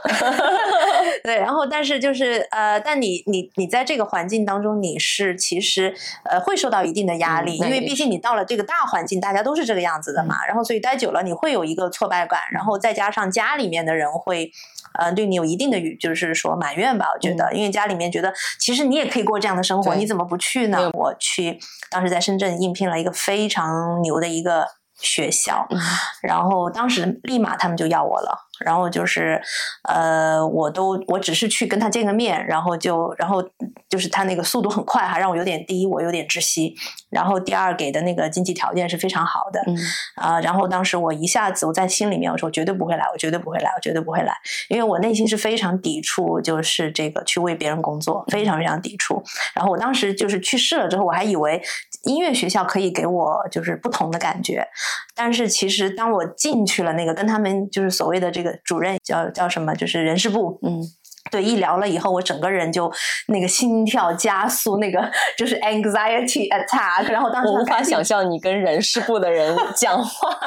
[1.24, 5.94] 对，然后但是就是呃，但你你你在这个环境当中，你是其实
[6.24, 10.46] 呃会受到一定的压力，因为毕竟你到了这个大环境，大家都是这个样子的嘛。
[10.48, 14.52] 然后所以待久了，你会有一个挫败感，然后再加上家里面的人会
[15.00, 17.08] 呃对你有一定的，就是说埋怨吧。
[17.14, 20.90] 我觉得，因为家里面觉得其实你也可以过这样的生活，你怎么不去呢？
[20.94, 24.68] 我去，当时在深圳应聘了一个非常牛的一个
[25.00, 25.68] 学校，
[26.22, 28.44] 然后当时立马他们就要我了。
[28.66, 29.40] 然后就是，
[29.84, 33.40] 呃，我都我只是去跟他见个面，然后就然后
[33.88, 36.74] 就是他那个速度很快，还让我有点第一，我有点窒息。
[37.12, 39.78] 然后第二给的那个经济条件是非常好的，嗯
[40.16, 44.34] 啊、然后当时我一下子我在心里面我说我绝对不会来，我绝对不会来，我绝对不会来，
[44.70, 49.24] 因为我内心是非常抵触，就是这个去为别人工作，非常非常抵触。
[49.54, 51.62] 然后我当时就是去世了之后，我还以为
[52.08, 54.68] 音乐学校可以给我就是不同的感觉，
[55.14, 60.82] 但是其实当我进去了那个跟他们就是所谓的这个主任叫叫什么，就是人事部，嗯，
[61.32, 62.92] 对，一聊了以后，我整个人就
[63.28, 70.30] 那个心跳加速，那个就是 anxiety attack，然后当时我无法想象你跟人事部的人 讲话。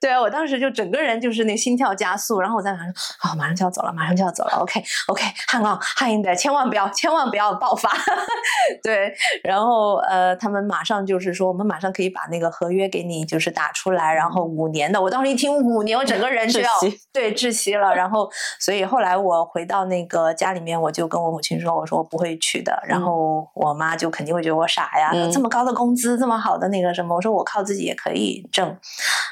[0.00, 2.88] 对啊，我当时就整个人就是那心跳加速，然后我在马上
[3.20, 7.90] 啊、马上就要走了，马上就要走了，OK OK，hang on，hang in there，千万不要，千万不要爆发。
[8.82, 16.70] 对，然后呃，他们马上就是说，我们马上可以把那个合约给你就是打出来，然后五年的，我当时一听五年，我整个人就要
[17.12, 17.94] 对窒息了。
[17.94, 18.25] 然后，
[18.60, 22.80] 所以后来我回到那个家里面，我就跟我母亲说，我说我不会去的。
[22.86, 28.76] 然后我妈就肯定会觉得我傻呀，嗯这么高的工资，这么好的那个什么，我说我靠自己也可以挣。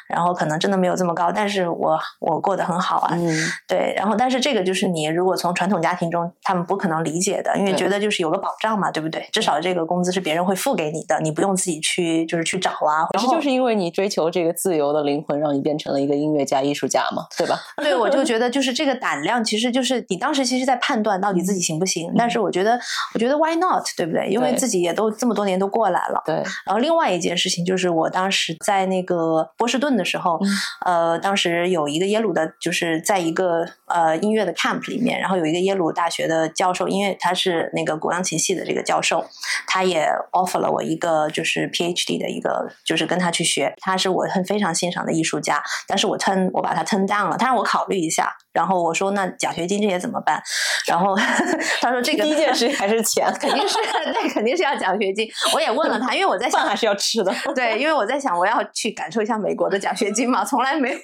[0.07, 3.35] 然后可能真的没有这么高，但是我我过得很好啊，嗯，
[3.67, 3.95] 对。
[3.97, 9.27] 然后但是这个就是你如果从传统家庭中，他们不可能理解的，因为觉得就是有个保障嘛，对不对？
[9.33, 13.07] 至少这个工资是别人会付给你的，你不用自己去就是去找啊。
[13.13, 17.59] 可是就是因为你追求这个自由的灵魂，让你变成了一个音乐家、艺术家嘛，对吧？
[17.79, 22.13] 对，我就觉得就是这个胆量，其实就是你当时其实在判断到底自己行不行。
[22.17, 22.79] 但是我觉得，
[23.15, 24.29] 我觉得 why not，对不对？
[24.29, 26.23] 因为自己也都这么多年都过来了。
[26.25, 26.35] 对，
[26.67, 30.39] 然后另外一件事情就是，我当时在那个波士顿的时候，
[30.85, 39.25] 嗯呃，当时有一个耶鲁的，就是在一个呃音乐的 camp 里面，然后有一个耶鲁大学的教授，因为他是那个古钢琴系的这个教授，
[39.67, 43.75] 他也 offer 了我一个就是 PhD 的一个，就是跟他去学。
[43.81, 48.33] 他是我很非常欣赏的艺术家，但是我 turn 我把他 turn down 了，他让我考虑一下。
[48.55, 50.43] 然后我说那奖学金这些怎么办？
[50.87, 51.15] 然后
[51.83, 53.79] 他说这个第一件事还是钱，肯定是
[54.15, 55.29] 那肯定是要奖学金。
[55.53, 57.35] 我也问了他，因为我在想饭还是要吃的。
[57.55, 60.99] 对，因为我在想我要去感受一下美国的奖学金嘛，从来没有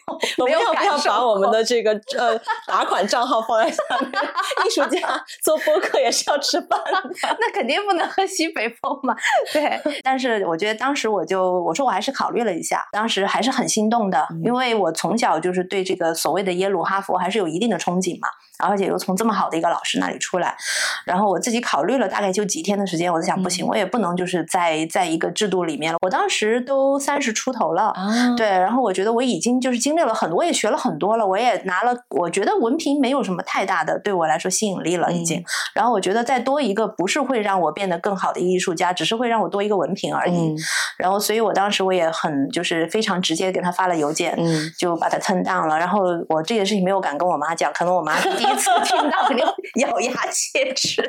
[0.45, 4.11] 没有要不要感受把我们的这个呃打款账号放在下面？
[4.65, 5.01] 艺术家
[5.43, 7.11] 做播客也是要吃饭的。
[7.41, 9.15] 那肯定不能喝西北风嘛。
[9.53, 18.29] 对，但是我觉得当时我就我说我还是考虑了一下，当时还是很心动的，因为我从小就是对这个所谓的耶鲁、哈佛还是有一定的憧憬嘛，
[18.61, 20.57] 而且又从这么好的一个老师那里出来，
[21.05, 27.89] 然后我自己考虑了大概就几天的时间，我在想不行，我也不能就是在在一个制度里面了，我当时都三十出头了。
[27.91, 35.43] 啊，对，然后我觉得我已经就是经历了很多，我也学了很多了，我也拿了，我觉得文凭没有什么太大的对我来说吸引力了，已经。
[35.75, 40.37] 然后我觉得再多一个不是会让我变得更好的一个艺术家，只是会让我多一个文凭而已。
[40.37, 40.57] 嗯
[40.97, 45.79] 然后，所以我当时我也很就是非常直接给他发了邮件，嗯，就把他 turn down 了。
[45.79, 48.21] 然后我这件事情没有敢跟我妈讲，可能我妈
[48.53, 49.47] 一次听到，肯定
[49.77, 51.03] 咬牙切齿。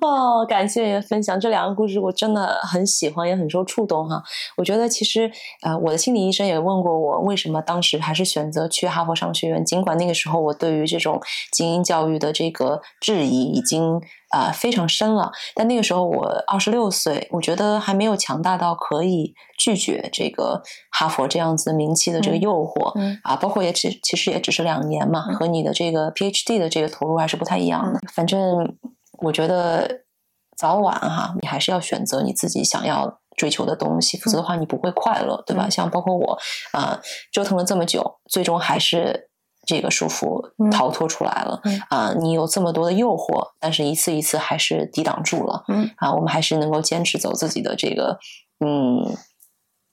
[0.00, 4.22] 哦，感谢分享，这两个故事我真的很喜欢，也很受触动哈。
[4.56, 5.30] 我觉得其实
[5.62, 11.20] 呃，我的心理医生也问过我，为什么当时还是选择去哈佛商学院，尽管那个时候我对于这种
[11.52, 14.00] 精英教育的这个质疑已经
[14.30, 22.92] 啊、呃非常深了，但那个时候我二十六岁，我觉得还没有强大到可以拒绝这个哈佛这样子名气的这个嗯诱惑。
[22.96, 28.00] 嗯啊，包括也只其实也只是两年嘛，和你的这个 PhD 的这个投入还是不太一样的。
[28.12, 28.76] 反正
[29.22, 30.02] 我觉得
[30.56, 35.66] 早晚哈，你还是要选择你自己想要追求的东西，否则的话你不会快乐，对吧？
[35.66, 36.38] 嗯像包括我
[36.72, 37.00] 啊、
[37.32, 39.30] 折腾了这么久，最终还是。
[39.66, 42.14] 这个束缚嗯逃脱出来了嗯啊！
[42.16, 45.64] 你有这么多的诱惑，但是一次一次还是抵挡住了。
[45.68, 48.18] 嗯啊，我们还是能够坚持走自己的这个
[48.60, 49.14] 嗯，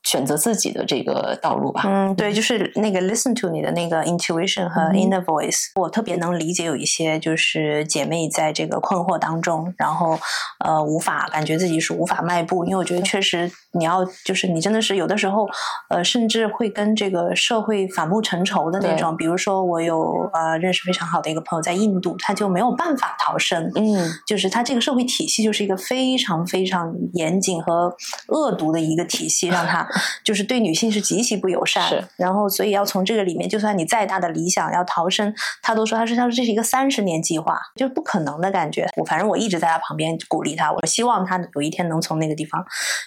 [0.04, 1.84] 选择自己的这个道路吧。
[1.86, 4.94] 嗯，对，就是那个 listen to 你的那个 intuition 和嗯。
[4.94, 10.20] inner voice，、我特别能理解有一些就是姐妹在这个困惑当中，然后
[10.64, 15.48] 呃无法感觉自己是无法迈步，因为我觉得确实你要就是你真的是有的时候
[15.90, 24.12] 呃甚至会跟这个社会反目成仇的那种，比如说我有呃认识非常好的一个朋友在印度，他就没有办法逃生，嗯。
[24.28, 27.94] 就是他这个社会体系就是一个非常非常严谨和
[28.28, 29.88] 恶毒的一个体系，让它
[30.24, 31.88] 就是对女性是极其不友善。
[31.88, 38.88] 是，然后所以要从这个里面，就算你再大的理想要逃生，他都说他说他说这是一个三十年计划，就是不可能的感觉。
[38.98, 42.66] 我反正我一直在他旁边鼓励他，我希望他有一天能从那个地方，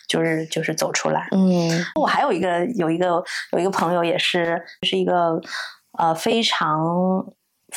[0.08, 1.28] 就是就是走出来。
[1.32, 3.22] 嗯我还有一个有一个
[3.52, 5.40] 有一个朋友也是是一个
[5.98, 6.78] 呃非常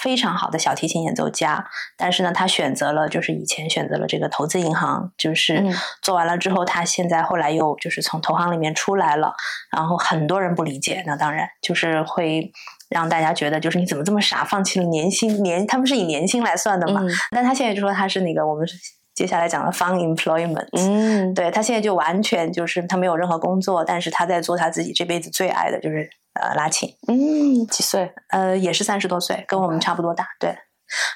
[0.01, 1.65] 非常好的小提琴演奏家，
[1.97, 9.33] 但是呢，他选择了就是以前选择了这个投资银行，就是嗯做完了之后，他现在后来又就是从投行里面出来了，
[9.71, 12.51] 然后很多人不理解，那当然就是会。
[12.89, 17.01] 让大家觉得就是你怎么这么傻，放弃了年薪年，他们是以年薪来算的嘛？
[17.03, 18.67] 嗯但他现在就说他是那个我们
[19.13, 26.09] 接下来讲的 fun employment，嗯，对他现在就完全就是他没有任何工作，但是他在做他自己这辈子最爱的，就是
[26.41, 28.11] 呃拉琴，嗯，几岁？
[28.29, 30.57] 呃也是三十多岁，跟我们差不多大，对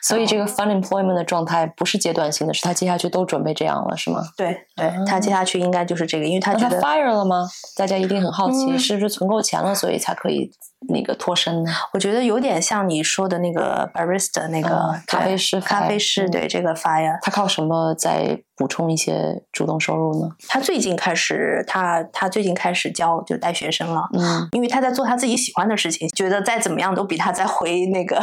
[0.04, 4.22] 所以这个 fun employment 的状态不是阶段性的，是他接下去都准备这样了，是吗？
[4.38, 7.48] 对对，他接下去应该就是这个，因为他觉得 fire 了吗？
[7.76, 10.52] 大家一定很好奇，嗯是不是存够钱了，所以才可以
[10.90, 11.72] 那个脱身呢？
[11.94, 20.30] 我觉得有点像你说的那个 barista 那个、嗯咖啡师咖啡师，嗯对这个 fire，他靠什么在补充一些主动收入呢？
[20.48, 24.04] 他最近开始，他他最近开始教就带学生了。
[24.14, 28.22] 嗯因为他在做他自己喜欢的事情，觉得再怎么样都比他在回那个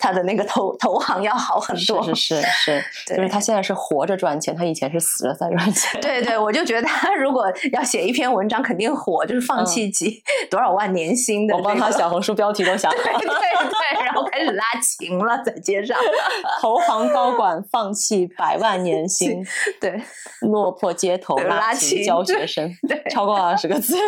[0.00, 2.02] 他的那个投投行要好很多。
[2.02, 2.84] 是是是
[3.14, 6.00] 就是他现在是活着赚钱，他以前是死了在赚钱。
[6.00, 15.96] 对对，我就觉得他如果要写一篇文章，肯定火，就是放弃几、多少万年薪的、嗯我帮他小红书标题都想好对了， 对对，然后开始拉琴了，在街上。
[16.60, 19.44] 投行高管放弃百万年薪，
[19.80, 20.00] 对
[20.42, 23.96] 落魄街头拉琴琴教学生，对，超过二十个字。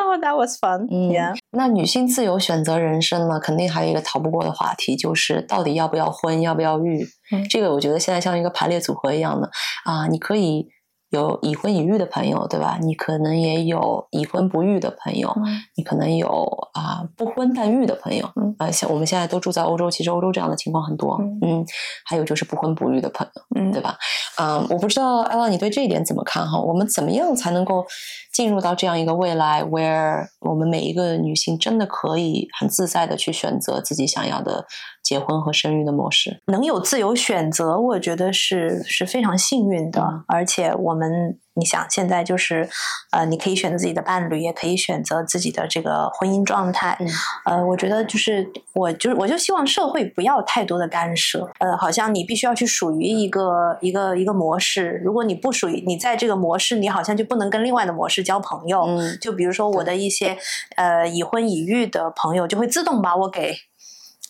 [0.00, 7.06] 哦、t h a t was fun，嗯 yeah，那女性自由选择人生呢，肯定还有一个逃不过的话题，就是到底要不要婚，要不要育？
[7.30, 9.50] 嗯这个我觉得现在像一个排列组合一样的
[9.84, 10.66] 啊，你可以
[11.12, 12.78] 有已婚已育的朋友，对吧？
[12.80, 15.44] 你可能也有已婚不育的朋友，嗯
[15.76, 16.26] 你可能有
[16.72, 21.66] 啊不婚但育的朋友，嗯啊，像我们现在都住在欧洲，其实欧洲这样的情况很多，嗯嗯，
[22.06, 23.96] 还有就是不婚不育的朋友，嗯对吧？
[24.40, 26.58] 嗯，我不知道艾拉你对这一点怎么看哈？
[26.58, 27.84] 我们怎么样才能够
[28.32, 34.66] 进入到这样一个未来，where 我们每一个女性真的可以很自在的去选择自己想要的
[35.02, 36.40] 结婚和生育的模式？
[36.46, 42.68] 能有自由选择，我觉得是是非常幸运的，而且我们你想现在就是，
[43.10, 46.96] 呃，你可以选择自己的伴侣，也可以选择自己的这个婚姻状态。
[47.00, 47.08] 嗯
[47.44, 51.50] 呃，我觉得就是我就我就希望社会不要太多的干涉。
[51.58, 58.84] 呃，好像你必须要去属于一个一个一个模式，如果你不属于你在这个模式，你好像就不能跟另外的模式交朋友。
[58.86, 60.38] 嗯就比如说我的一些
[60.76, 63.54] 呃已婚已育的朋友，就会自动把我给。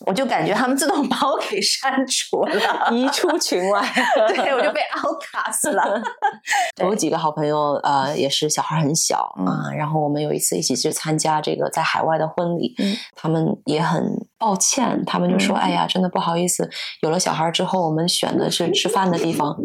[0.05, 3.81] 我就感觉他们自动把我给删除了，移出群外。
[4.27, 6.01] 对我就被 outcast 了。
[6.81, 14.03] 有几个好朋友，呃，也是小孩很小嗯啊、然后我们有一次一起去参加这个在海外的婚礼，嗯他们也很
[14.37, 16.69] 抱歉，他们就说：“嗯哎呀，真的不好意思，
[17.01, 19.57] 有了小孩之后，我们选的是吃饭的地方。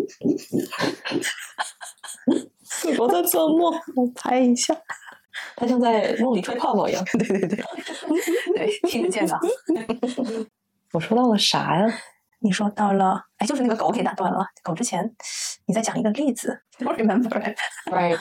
[2.98, 4.74] 我在做梦，我拍一下。
[5.56, 7.04] 他像在梦里吹泡泡一样。
[7.18, 7.64] 对对对，
[8.54, 9.38] 对，听得见的。
[10.92, 11.92] 我说到了啥呀？
[12.40, 14.46] 你说到了，哎，就是那个狗给打断了。
[14.62, 15.04] 狗之前，
[15.66, 16.62] 你再讲一个例子。
[16.86, 17.58] 我 remember it.
[17.90, 18.16] Right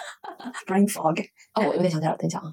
[0.65, 1.23] brain fog。
[1.53, 2.51] 哦，我有点想起来了，等一下啊。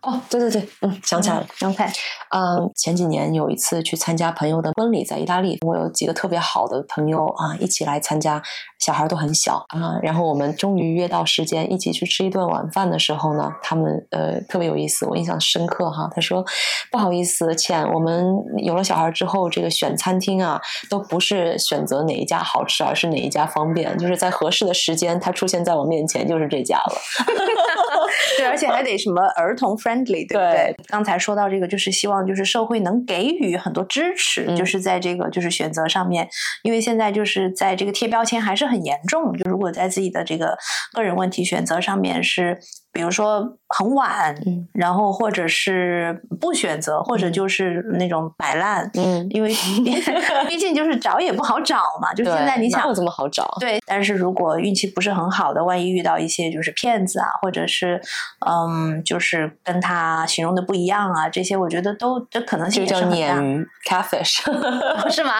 [0.00, 1.46] 哦，对对对，嗯，想起来了。
[1.64, 1.84] OK，
[2.30, 8.42] 嗯，前几年有一次去参加朋友的婚礼，在意大利，我有几个特别好的朋友啊，一起来参加，
[8.84, 9.98] 小孩都很小啊。
[10.02, 16.10] 然后我们终于约到时间，一起去吃一顿晚饭的时候呢，他们呃特别有意思，我印象深刻哈。
[16.14, 16.44] 他说
[16.90, 20.60] ：“不好意思，倩，我们有了小孩之后，这个选餐厅啊，
[20.90, 26.92] 都不是选择哪一家好吃，而是哪一家方便，就是在合适的时间，他出现在我面前就是这家了。
[28.36, 30.74] 对，而且还得什么儿童 friendly，对不对？
[30.88, 36.28] 刚才说到这个，就是希望就是社会能给予很多支持，嗯就是在这个就是选择上面，
[36.62, 40.58] 因为现在就是在这个贴标签还是很很严重，就如果在自己的这个
[40.92, 42.58] 个人问题选择上面是。
[42.92, 49.50] 比如说很晚，嗯然后或者是不选择，或者嗯就是那种摆烂，嗯，因为
[50.46, 52.12] 毕竟就是找也不好找嘛。
[52.14, 53.48] 就现在你想哪有这么好找？
[53.60, 58.00] 对，但是如果运气不是很好的，万一遇到一些就是骗子啊，或者是
[58.46, 64.42] 嗯，就是跟他形容的不一样啊，这些我觉得都这可能性就叫也是很大鲶，鱼 catfish。
[65.10, 65.32] 是吗？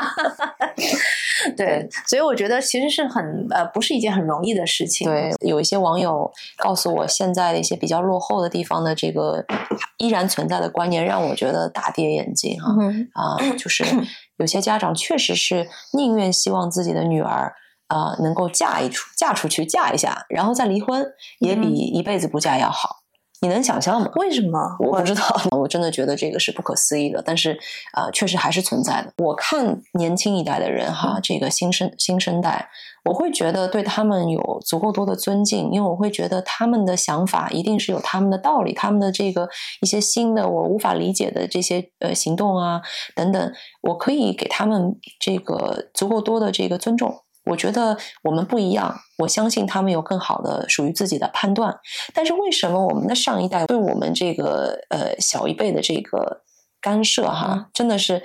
[1.57, 5.11] 对，所以我觉得其实是很呃，不是一件很容易的事情。
[5.11, 9.45] 对，有一些网友告诉我，现在的一些比较落后的地方的这个
[9.97, 12.77] 依然存在的观念，让我觉得大跌眼镜啊！
[12.79, 13.83] 嗯啊，就是
[14.37, 17.55] 有些家长确实是宁愿希望自己的女儿。
[17.89, 21.05] 啊、能够嫁一出嫁出去嫁一下，然后再离婚，
[21.41, 23.01] 也比一辈子不嫁要好。
[23.43, 24.09] 你能想象吗？
[24.15, 24.59] 为什么？
[24.81, 25.23] 我不知道，
[25.61, 27.59] 我真的觉得这个是不可思议的，但是
[27.95, 29.13] 呃，确实还是存在的。
[29.19, 32.71] 我看年轻一代的人哈，这个新生新生代，
[33.05, 39.49] 我会觉得对他们有足够多的尊敬，因为我会觉得他们的想法一定是有他们的道理，他们的这个
[39.81, 42.81] 一些新的我无法理解的这些呃行动啊
[43.17, 47.13] 等等，我可以给他们这个足够多的这个尊重。
[47.47, 51.77] 我觉得我们不一样，我相信他们有更好的属于自己的判断。
[52.15, 56.43] 但是为什么我们的上一代对我们这个呃小一辈的这个
[56.81, 58.23] 干涉哈，真的是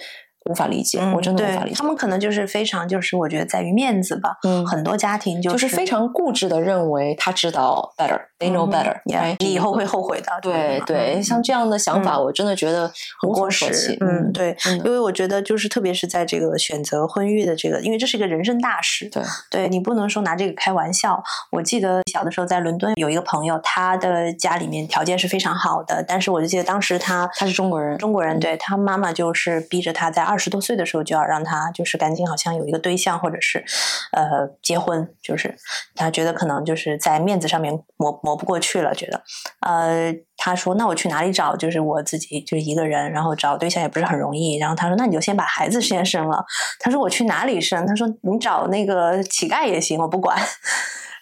[0.49, 1.75] 无法理解，我真的无法理解。
[1.75, 10.31] 他们可能就是非常就是我觉得在于面子吧，嗯很多家庭就就是非常固执的认为他知道 better，they know 嗯 better，、Yeah，你以后会后悔的。
[10.41, 12.91] 对对，嗯像这样的想法，嗯我真的觉得
[13.21, 21.21] 很过时。，嗯，对，因为我觉得就是特别是在这个选择婚育的这个，因为这是一个人生大事，对对你不能说拿这个开玩笑。
[21.51, 33.63] 我记得小的时候在伦敦有一个朋友，他的家里面条件是非常好的，但是我就记得当时他他是中国人，中国人，对他妈妈就是逼着他在二十多岁的时候就要让他就是赶紧好像有一个对象或者是
[34.11, 35.55] 呃结婚，就是
[35.95, 39.23] 他觉得可能就是在面子上面磨磨不过去了，觉得
[39.61, 41.55] 呃他说那我去哪里找？
[41.55, 44.57] 就是我自己就是一个人，然后找对象也不是很容易。
[44.57, 46.45] 然后他说那你就先把孩子先生了。
[46.79, 47.85] 他说我去哪里生？
[47.87, 50.37] 他说你找那个乞丐也行，我不管。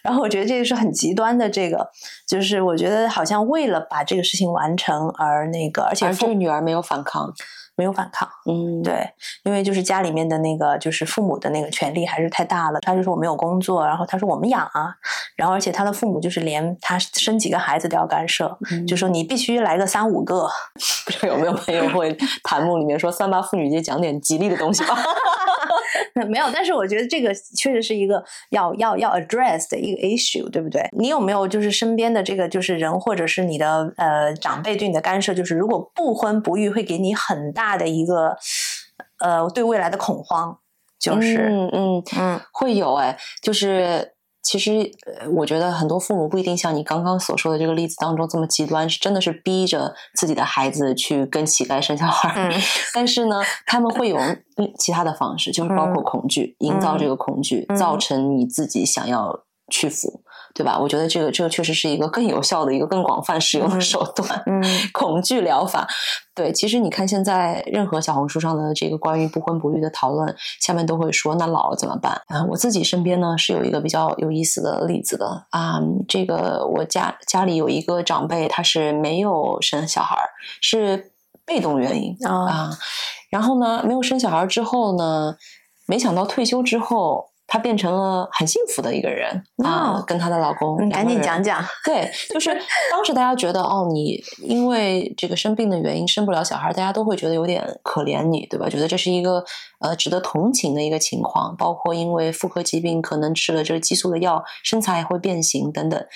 [0.02, 1.90] 然后我觉得这个是很极端的，这个
[2.28, 7.32] 就是我觉得好像为了把这个事情完成而那个，而且而这个女儿没有反抗。
[7.76, 9.08] 没有反抗，嗯，对，
[9.44, 12.80] 因为就是家里面的那个就是父母的那个权利还是太大了。
[12.80, 14.94] 他就说我没有工作，然后他说我们养啊，
[15.36, 20.48] 然后而且他的父母就是连他生几个孩子都要干涉，嗯就说你必须来个三五个，
[21.04, 24.96] 不知道有没有朋友 会弹幕里面说三八妇女节讲点吉利的东西吧？
[26.28, 30.88] 没有，但是我觉得这个确实是一个要要要 address 的一个 issue，对不对？
[30.92, 38.36] 你有没有就是身边的这个就是人，或者是你的呃长辈对你的干涉，就是如果不婚不育，会给你很大的一个
[39.20, 40.58] 呃对未来的恐慌，
[40.98, 41.48] 就是。
[41.48, 44.12] 嗯嗯，嗯会有哎，就是
[44.42, 52.52] 其实呃我觉得很多父母不一定像你刚刚所说的这个例子当中这么极端，是真的是逼着自己的孩子去跟乞丐生小孩
[52.94, 60.22] 但是呢，他们会有嗯其他的方式，就是包括恐惧，营造这个恐惧，嗯造成你自己想要屈服，
[60.54, 60.78] 对吧？
[60.78, 64.42] 我觉得这个这个确实是一个更有效的一个更广泛使用的手段。
[64.46, 64.62] 嗯
[64.94, 65.86] 恐惧疗法，
[66.34, 72.44] 对，其实你看现在任何小红书上的这个关于不婚不育的讨论，下面都会说那老了怎么办啊？
[72.50, 80.28] 我自己身边呢是有一个比较有意思的例子的啊，这个我家家里有一个长辈，他是没有生小孩儿，
[80.60, 81.12] 是
[81.44, 82.70] 被动原因啊啊，
[83.30, 85.34] 然后呢，没有生小孩之后呢，
[85.86, 87.30] 没想到退休之后。
[87.46, 89.30] 她变成了很幸福的一个人
[89.64, 91.64] 啊哦，跟她的老公，嗯，赶紧讲讲。
[91.84, 92.50] 对，就是
[92.90, 98.68] 当时大家觉得哦，你因为这个生病的原因生不了小孩，大家都会觉得有点可怜你，对吧？
[98.68, 99.44] 觉得这是一个
[99.80, 106.06] 呃值得同情的一个情况，包括因为妇科疾病可能吃了这个激素的药，身材会变形等等。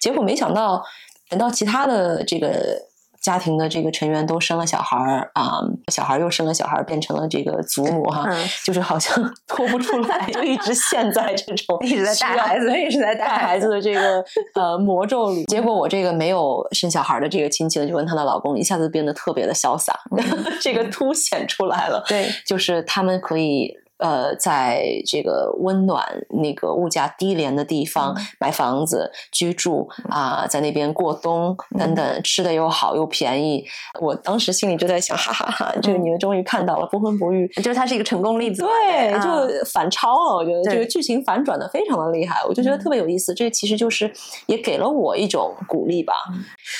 [0.00, 0.82] 结果没想到，
[1.28, 2.88] 等到其他的这个。
[3.28, 5.60] 家庭的这个成员都生了小孩儿啊、
[5.92, 14.24] 小孩儿又生了小孩儿，变成了这个祖母哈，嗯就是好像脱不出来，就一直陷在这种 一直在带孩子，一直在带孩子的这个
[14.54, 15.44] 呃魔咒里。
[15.44, 19.92] 结果我这个没有生小孩的这个亲戚呢，就跟她的老公一下子变得特别的潇洒，
[20.62, 22.02] 这个凸显出来了。
[22.08, 23.76] 对，就是他们可以。
[23.98, 26.04] 呃，在这个温暖、
[26.42, 33.64] 那个物价低廉的地方、买房子居住啊、在那边过冬等等，吃的又好又便宜。
[34.00, 38.62] 我当时心里就在想，哈哈哈，这个你们终于看到了不婚不育，就是他是一个成功例子。
[38.62, 39.30] 对，啊就
[39.72, 40.36] 反超了。
[40.36, 43.34] 我觉得这个剧情反转的非常的厉害，我就觉得特别有意思。
[43.34, 44.12] 这其实就是
[44.46, 46.14] 也给了我一种鼓励吧。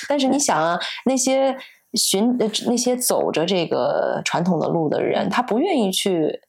[0.07, 1.55] 但是你想啊，那些
[1.93, 6.39] 寻呃那些走着这个传统的路的人，他不愿意去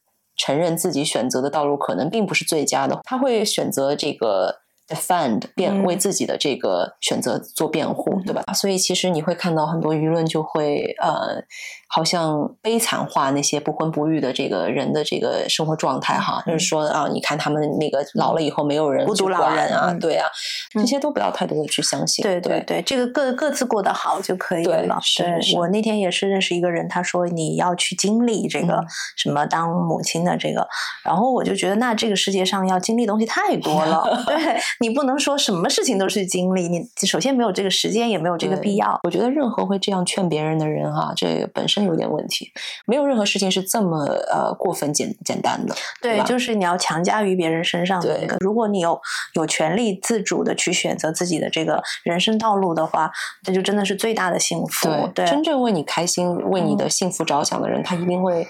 [0.41, 4.61] 承认自己选择的道路可能并不是最佳的，他会选择这个。
[4.95, 5.83] Defend 辩嗯。
[5.83, 8.43] 为自己的这个选择做辩护，对吧？
[8.53, 11.43] 所以其实你会看到很多舆论就会呃，
[11.87, 19.99] 好像悲惨化那些不婚不育的这个人的这个生活状态哈，就是说啊，你看他们那个老了以后没有人孤独老人啊，嗯。
[19.99, 20.27] 对啊，
[20.75, 20.81] 嗯。
[20.81, 24.99] 这些都不要太多的去相信，对对对对，这个各各自过得好就可以对了。
[25.17, 25.57] 对是是。
[25.57, 28.85] 我那天也是认识一个人，他说你要去经历这个嗯。
[29.17, 30.67] 什么当母亲的这个，
[31.03, 34.35] 然后我就觉得那这个世界上要经历的东西太多了， 对
[34.81, 38.99] 你不能说什么事情都是经历，你首先没有这个时间，也没有这个必要。
[39.03, 42.51] 我觉得任何会这样劝别人的人哈、这个本身有点问题。
[42.85, 48.37] 没有任何事情是这么呃过分简简单的，对，吧就是你要强加于别人身上的对一个。
[48.39, 48.99] 如果你有
[49.35, 53.11] 有权利自主的去选择自己的这个人生道路的话，
[53.45, 54.89] 那就真的是最大的幸福。
[55.13, 58.47] 对，真正为你开心、为你的幸福着想的人，他一定会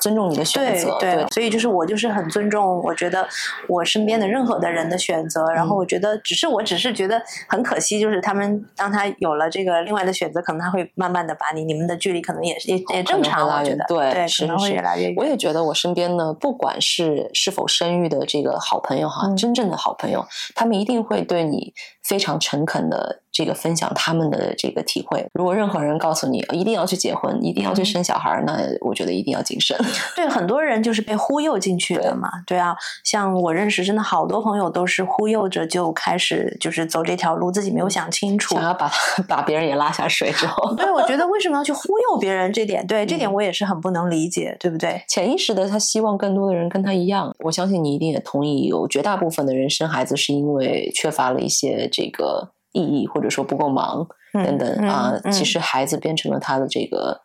[0.00, 0.96] 尊重你的选对择。
[0.98, 3.26] 对，所以就是我就是很尊重，我觉得
[3.68, 5.46] 我身边的任何的人的选择。
[5.54, 15.14] 然后嗯我觉得，只是我只是觉得很可惜，就是他们当他有了这个另外的选择，可能他会慢慢的把你你们的距离可能也是也也正常，可能会拉我觉得对对，可能会越来越远。
[15.16, 20.24] 我也觉得我身边呢，不管是是否生育的这个好朋友哈，嗯真正的好朋友，
[20.54, 21.72] 他们一定会对你
[22.02, 25.26] 非常诚恳的这个分享他们的这个体会。
[25.34, 29.78] 如果任何人告诉你一定要去结婚，一定要去嗯生小孩儿，那我觉得一定要谨慎。
[30.16, 32.28] 对，很多人就是被忽悠进去的嘛。
[32.46, 32.74] 对啊，
[33.04, 38.64] 像我认识真的好多朋友都是忽悠着就开始就是走这条路，自己没有想清楚想。
[38.64, 38.90] 要把
[39.28, 42.52] 把别人也拉下水之后，对，我觉得为什么要去忽悠别人？
[42.52, 45.02] 这点，对这嗯点我也是很不能理解，对不对？
[45.08, 47.34] 潜意识的他希望更多的人跟他一样。
[47.44, 55.20] 我相信你一定也同意，有绝大部分的人生孩子是因为缺乏了一些这个意义，或者说不够忙嗯等等嗯啊。
[55.24, 57.22] 嗯其实孩子变成了他的这个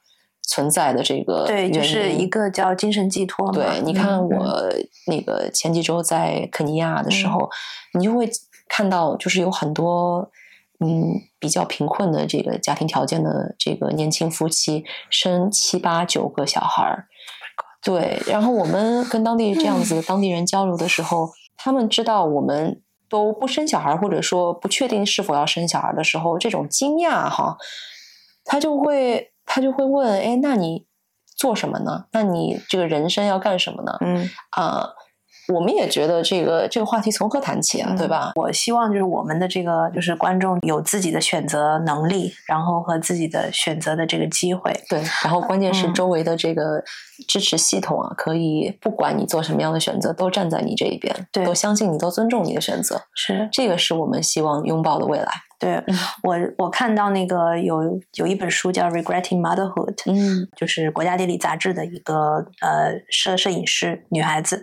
[0.48, 3.54] 存在的这个对，就是一个叫精神寄托嘛。
[3.54, 4.70] 对，你看我
[5.08, 7.50] 那个前几周在肯尼亚的时候，
[7.94, 8.30] 你就会
[8.68, 10.30] 看到，就是有很多
[10.80, 17.08] 嗯比较贫困的这个家庭条件的这个年轻夫妻生七八九个小孩儿。
[17.82, 22.82] 对，然后我们跟当地这样子的当地人交流的时候，他们知道我们
[23.14, 27.56] 都不生小孩，或者说不确定是否要生小孩的时候，这种惊讶哈，
[28.44, 30.88] 他就会他就会问，哎，那你
[31.38, 32.06] 做什么呢？
[32.12, 33.96] 那你这个人生要干什么呢？
[34.02, 34.90] 嗯，啊、
[35.50, 38.32] 我们也觉得这个这个话题从何谈起啊，对吧？
[38.36, 44.72] 我希望就是我们的这个就是观众有自己的选择能力，然后和自己的选择的这个机会。
[44.90, 46.82] 对，然后关键是嗯周围的这个
[47.28, 53.02] 支持系统啊，可以不管你做什么样的选择，都站在你这一边，对都相信你，都尊重你的选择。
[53.14, 55.28] 是这个是我们希望拥抱的未来。
[55.64, 60.48] 对我，我看到那个有有一本书叫《Regretting Motherhood》，嗯。
[60.56, 64.62] 就是国家地理杂志的一个呃摄摄影师女孩子，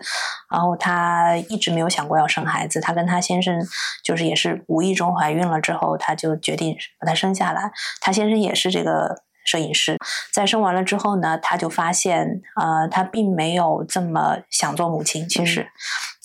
[0.50, 3.58] 然后她一直没有想过要生孩子，她跟她先生
[4.04, 7.70] 就是也是无意中怀孕了之后，她就决定把她生下来。
[8.00, 9.96] 她先生也是这个摄影师，
[10.32, 15.66] 在生完了之后呢，她就发现呃她并没有这么想做母亲，其实。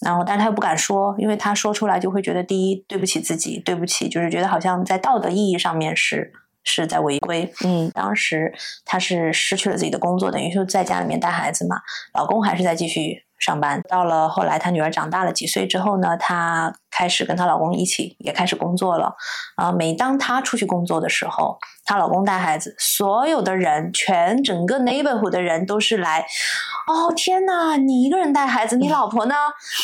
[0.02, 6.32] 然后但是他又不敢说，因为他说出来就会觉得第一对不起自己，对不起，就是觉得好像在道德意义上面是
[6.64, 7.52] 是在违规。
[7.64, 8.54] 嗯当时
[8.84, 11.78] 她是失去了自己的工作，等于说在家里面带孩子嘛，
[12.14, 13.82] 老公还是在继续上班。
[13.90, 19.16] 到了后来，她女儿长大了几岁之后呢，她开始跟她老公一起也开始工作了。
[19.56, 26.26] 啊、每当她出去工作的时候，她老公带孩子，所有的人，全整个 neighborhood 的人都是来，
[26.88, 29.36] 哦天哪，你一个人带孩子，你老婆呢？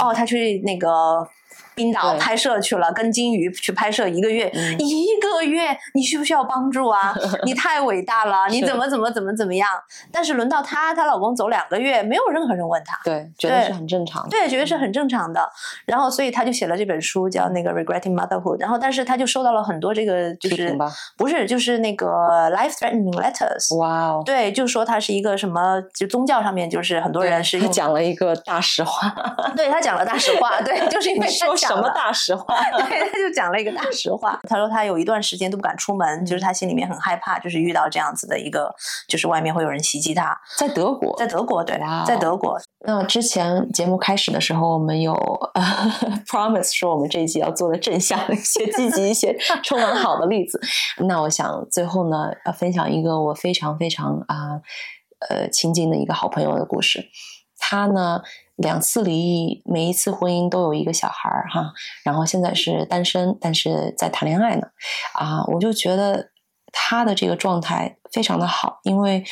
[0.03, 1.27] 哦，她去那个。
[1.75, 7.13] 冰岛拍摄去了，跟金鱼去拍摄一个月，嗯 一个月，你需不需要帮助啊？
[7.45, 9.69] 你太伟大了，你怎么怎么怎么怎么样？
[10.11, 14.29] 但是轮到她，她老公走两个月，没有任何人问她，对，觉得是很正常的。
[14.29, 15.47] 对，觉得是很正常的。
[15.85, 18.57] 然后，所以她就写了这本书，叫那个《Regretting Motherhood》。
[18.59, 20.77] 然后，但是她就收到了很多这个就是
[21.17, 22.07] 不是就是那个
[22.51, 23.75] life threatening letters。
[23.77, 29.09] 哇哦，对，就说她是一个什么，就宗教上面就是很多人是他，讲了一个大实话，
[29.55, 31.27] 对他讲了大实话，对，就是因为
[31.67, 32.55] 什么他讲了大实话？
[32.77, 34.39] 对，他就讲了一个大实话。
[34.47, 38.73] 他说他有一段时间都不敢出门，就是他心里面很害怕，就是遇到这样子的一个，
[39.07, 40.37] 就是外面会有人袭击他。
[40.57, 45.13] 在德国，在德国，对在德国，那之前节目开始的时候，我们有、
[45.53, 45.61] 呃、
[46.27, 50.59] promise 说我们这一集要做的正向一些、积极一些、充满好的例子。
[51.07, 54.61] 那我想最后呢，要分享一个我非常非常啊
[55.29, 57.09] 呃亲近的一个好朋友的故事。
[57.63, 58.21] 他呢
[58.61, 64.67] 两次离异，每一次婚姻都有一个小孩儿哈，然后现在是单身，但是在谈恋爱呢。
[65.13, 66.31] 啊，我就觉得
[66.71, 69.23] 他的这个状态非常的好，因为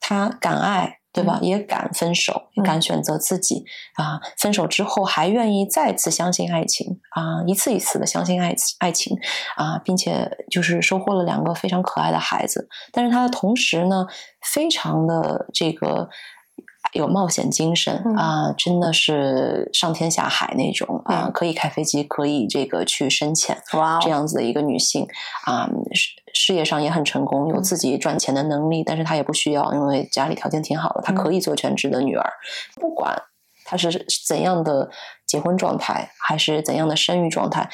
[0.00, 1.38] 他敢爱，对吧？
[1.40, 3.64] 也敢分手，也敢选择自己、
[3.94, 4.20] 啊。
[4.38, 9.16] 分手之后还愿意再次相信爱情啊，一次一次的相信爱爱情
[9.56, 12.68] 啊，并且就是收获了两个非常可爱的孩子。
[12.92, 14.06] 但是他的同时呢，
[14.42, 16.08] 非常的这个。
[16.94, 18.16] 有冒险精神嗯。
[18.16, 21.32] 啊，真的是上天下海那种啊，嗯。
[21.32, 23.58] 可以开飞机，可以这个去深潜，
[24.00, 25.06] 这样子的一个女性
[25.44, 32.32] 啊，事事业上也很成功，有自己赚钱的能力，但是她也不需要，因为家里条件挺好的，她可以做全职的女儿，
[32.80, 33.22] 不管
[33.64, 34.90] 她是怎样的
[35.26, 37.68] 结婚状态，还是怎样的生育状态。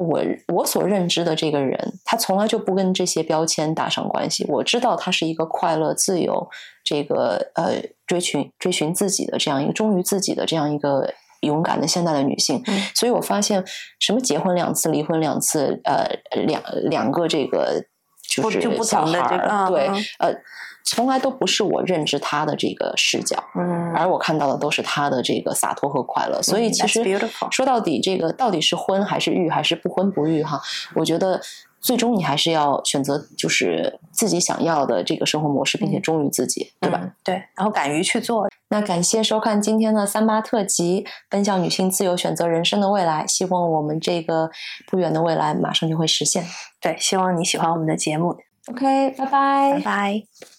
[0.00, 0.20] 我
[0.54, 4.46] 我所认知的这个人，他从来就不跟这些标签搭上关系。
[4.48, 6.48] 我知道她是一个快乐、自由，
[6.84, 12.62] 这个呃追寻追寻自己的这样一个忠于自己的这样一个勇敢的现代的女性。
[12.66, 13.64] 嗯所以我发现，
[13.98, 16.06] 什么结婚两次、离婚两次，呃，
[16.46, 17.84] 两两个这个
[18.28, 20.34] 就是不同的这个嗯嗯，呃，
[20.90, 23.42] 从来都不是我认知他的这个视角。
[23.54, 30.60] 嗯，而我看到的都是他的这个洒脱和快乐，所以嗯其实说到底，这个到底是婚还是育，还是不婚不育哈？
[30.94, 31.40] 我觉得
[31.80, 37.00] 最终你还是要选择就是自己想要的这个生活模式，并且忠于自己，对吧？
[37.02, 43.26] 嗯对，然后敢于去做，那感谢收看今天的三八特辑，奔向女性自由选择人生的未来。
[43.26, 44.50] 希望我们这个
[44.90, 46.44] 不远的未来马上就会实现。
[46.80, 48.36] 对，希望你喜欢我们的节目
[48.70, 50.57] ，OK，拜拜拜拜。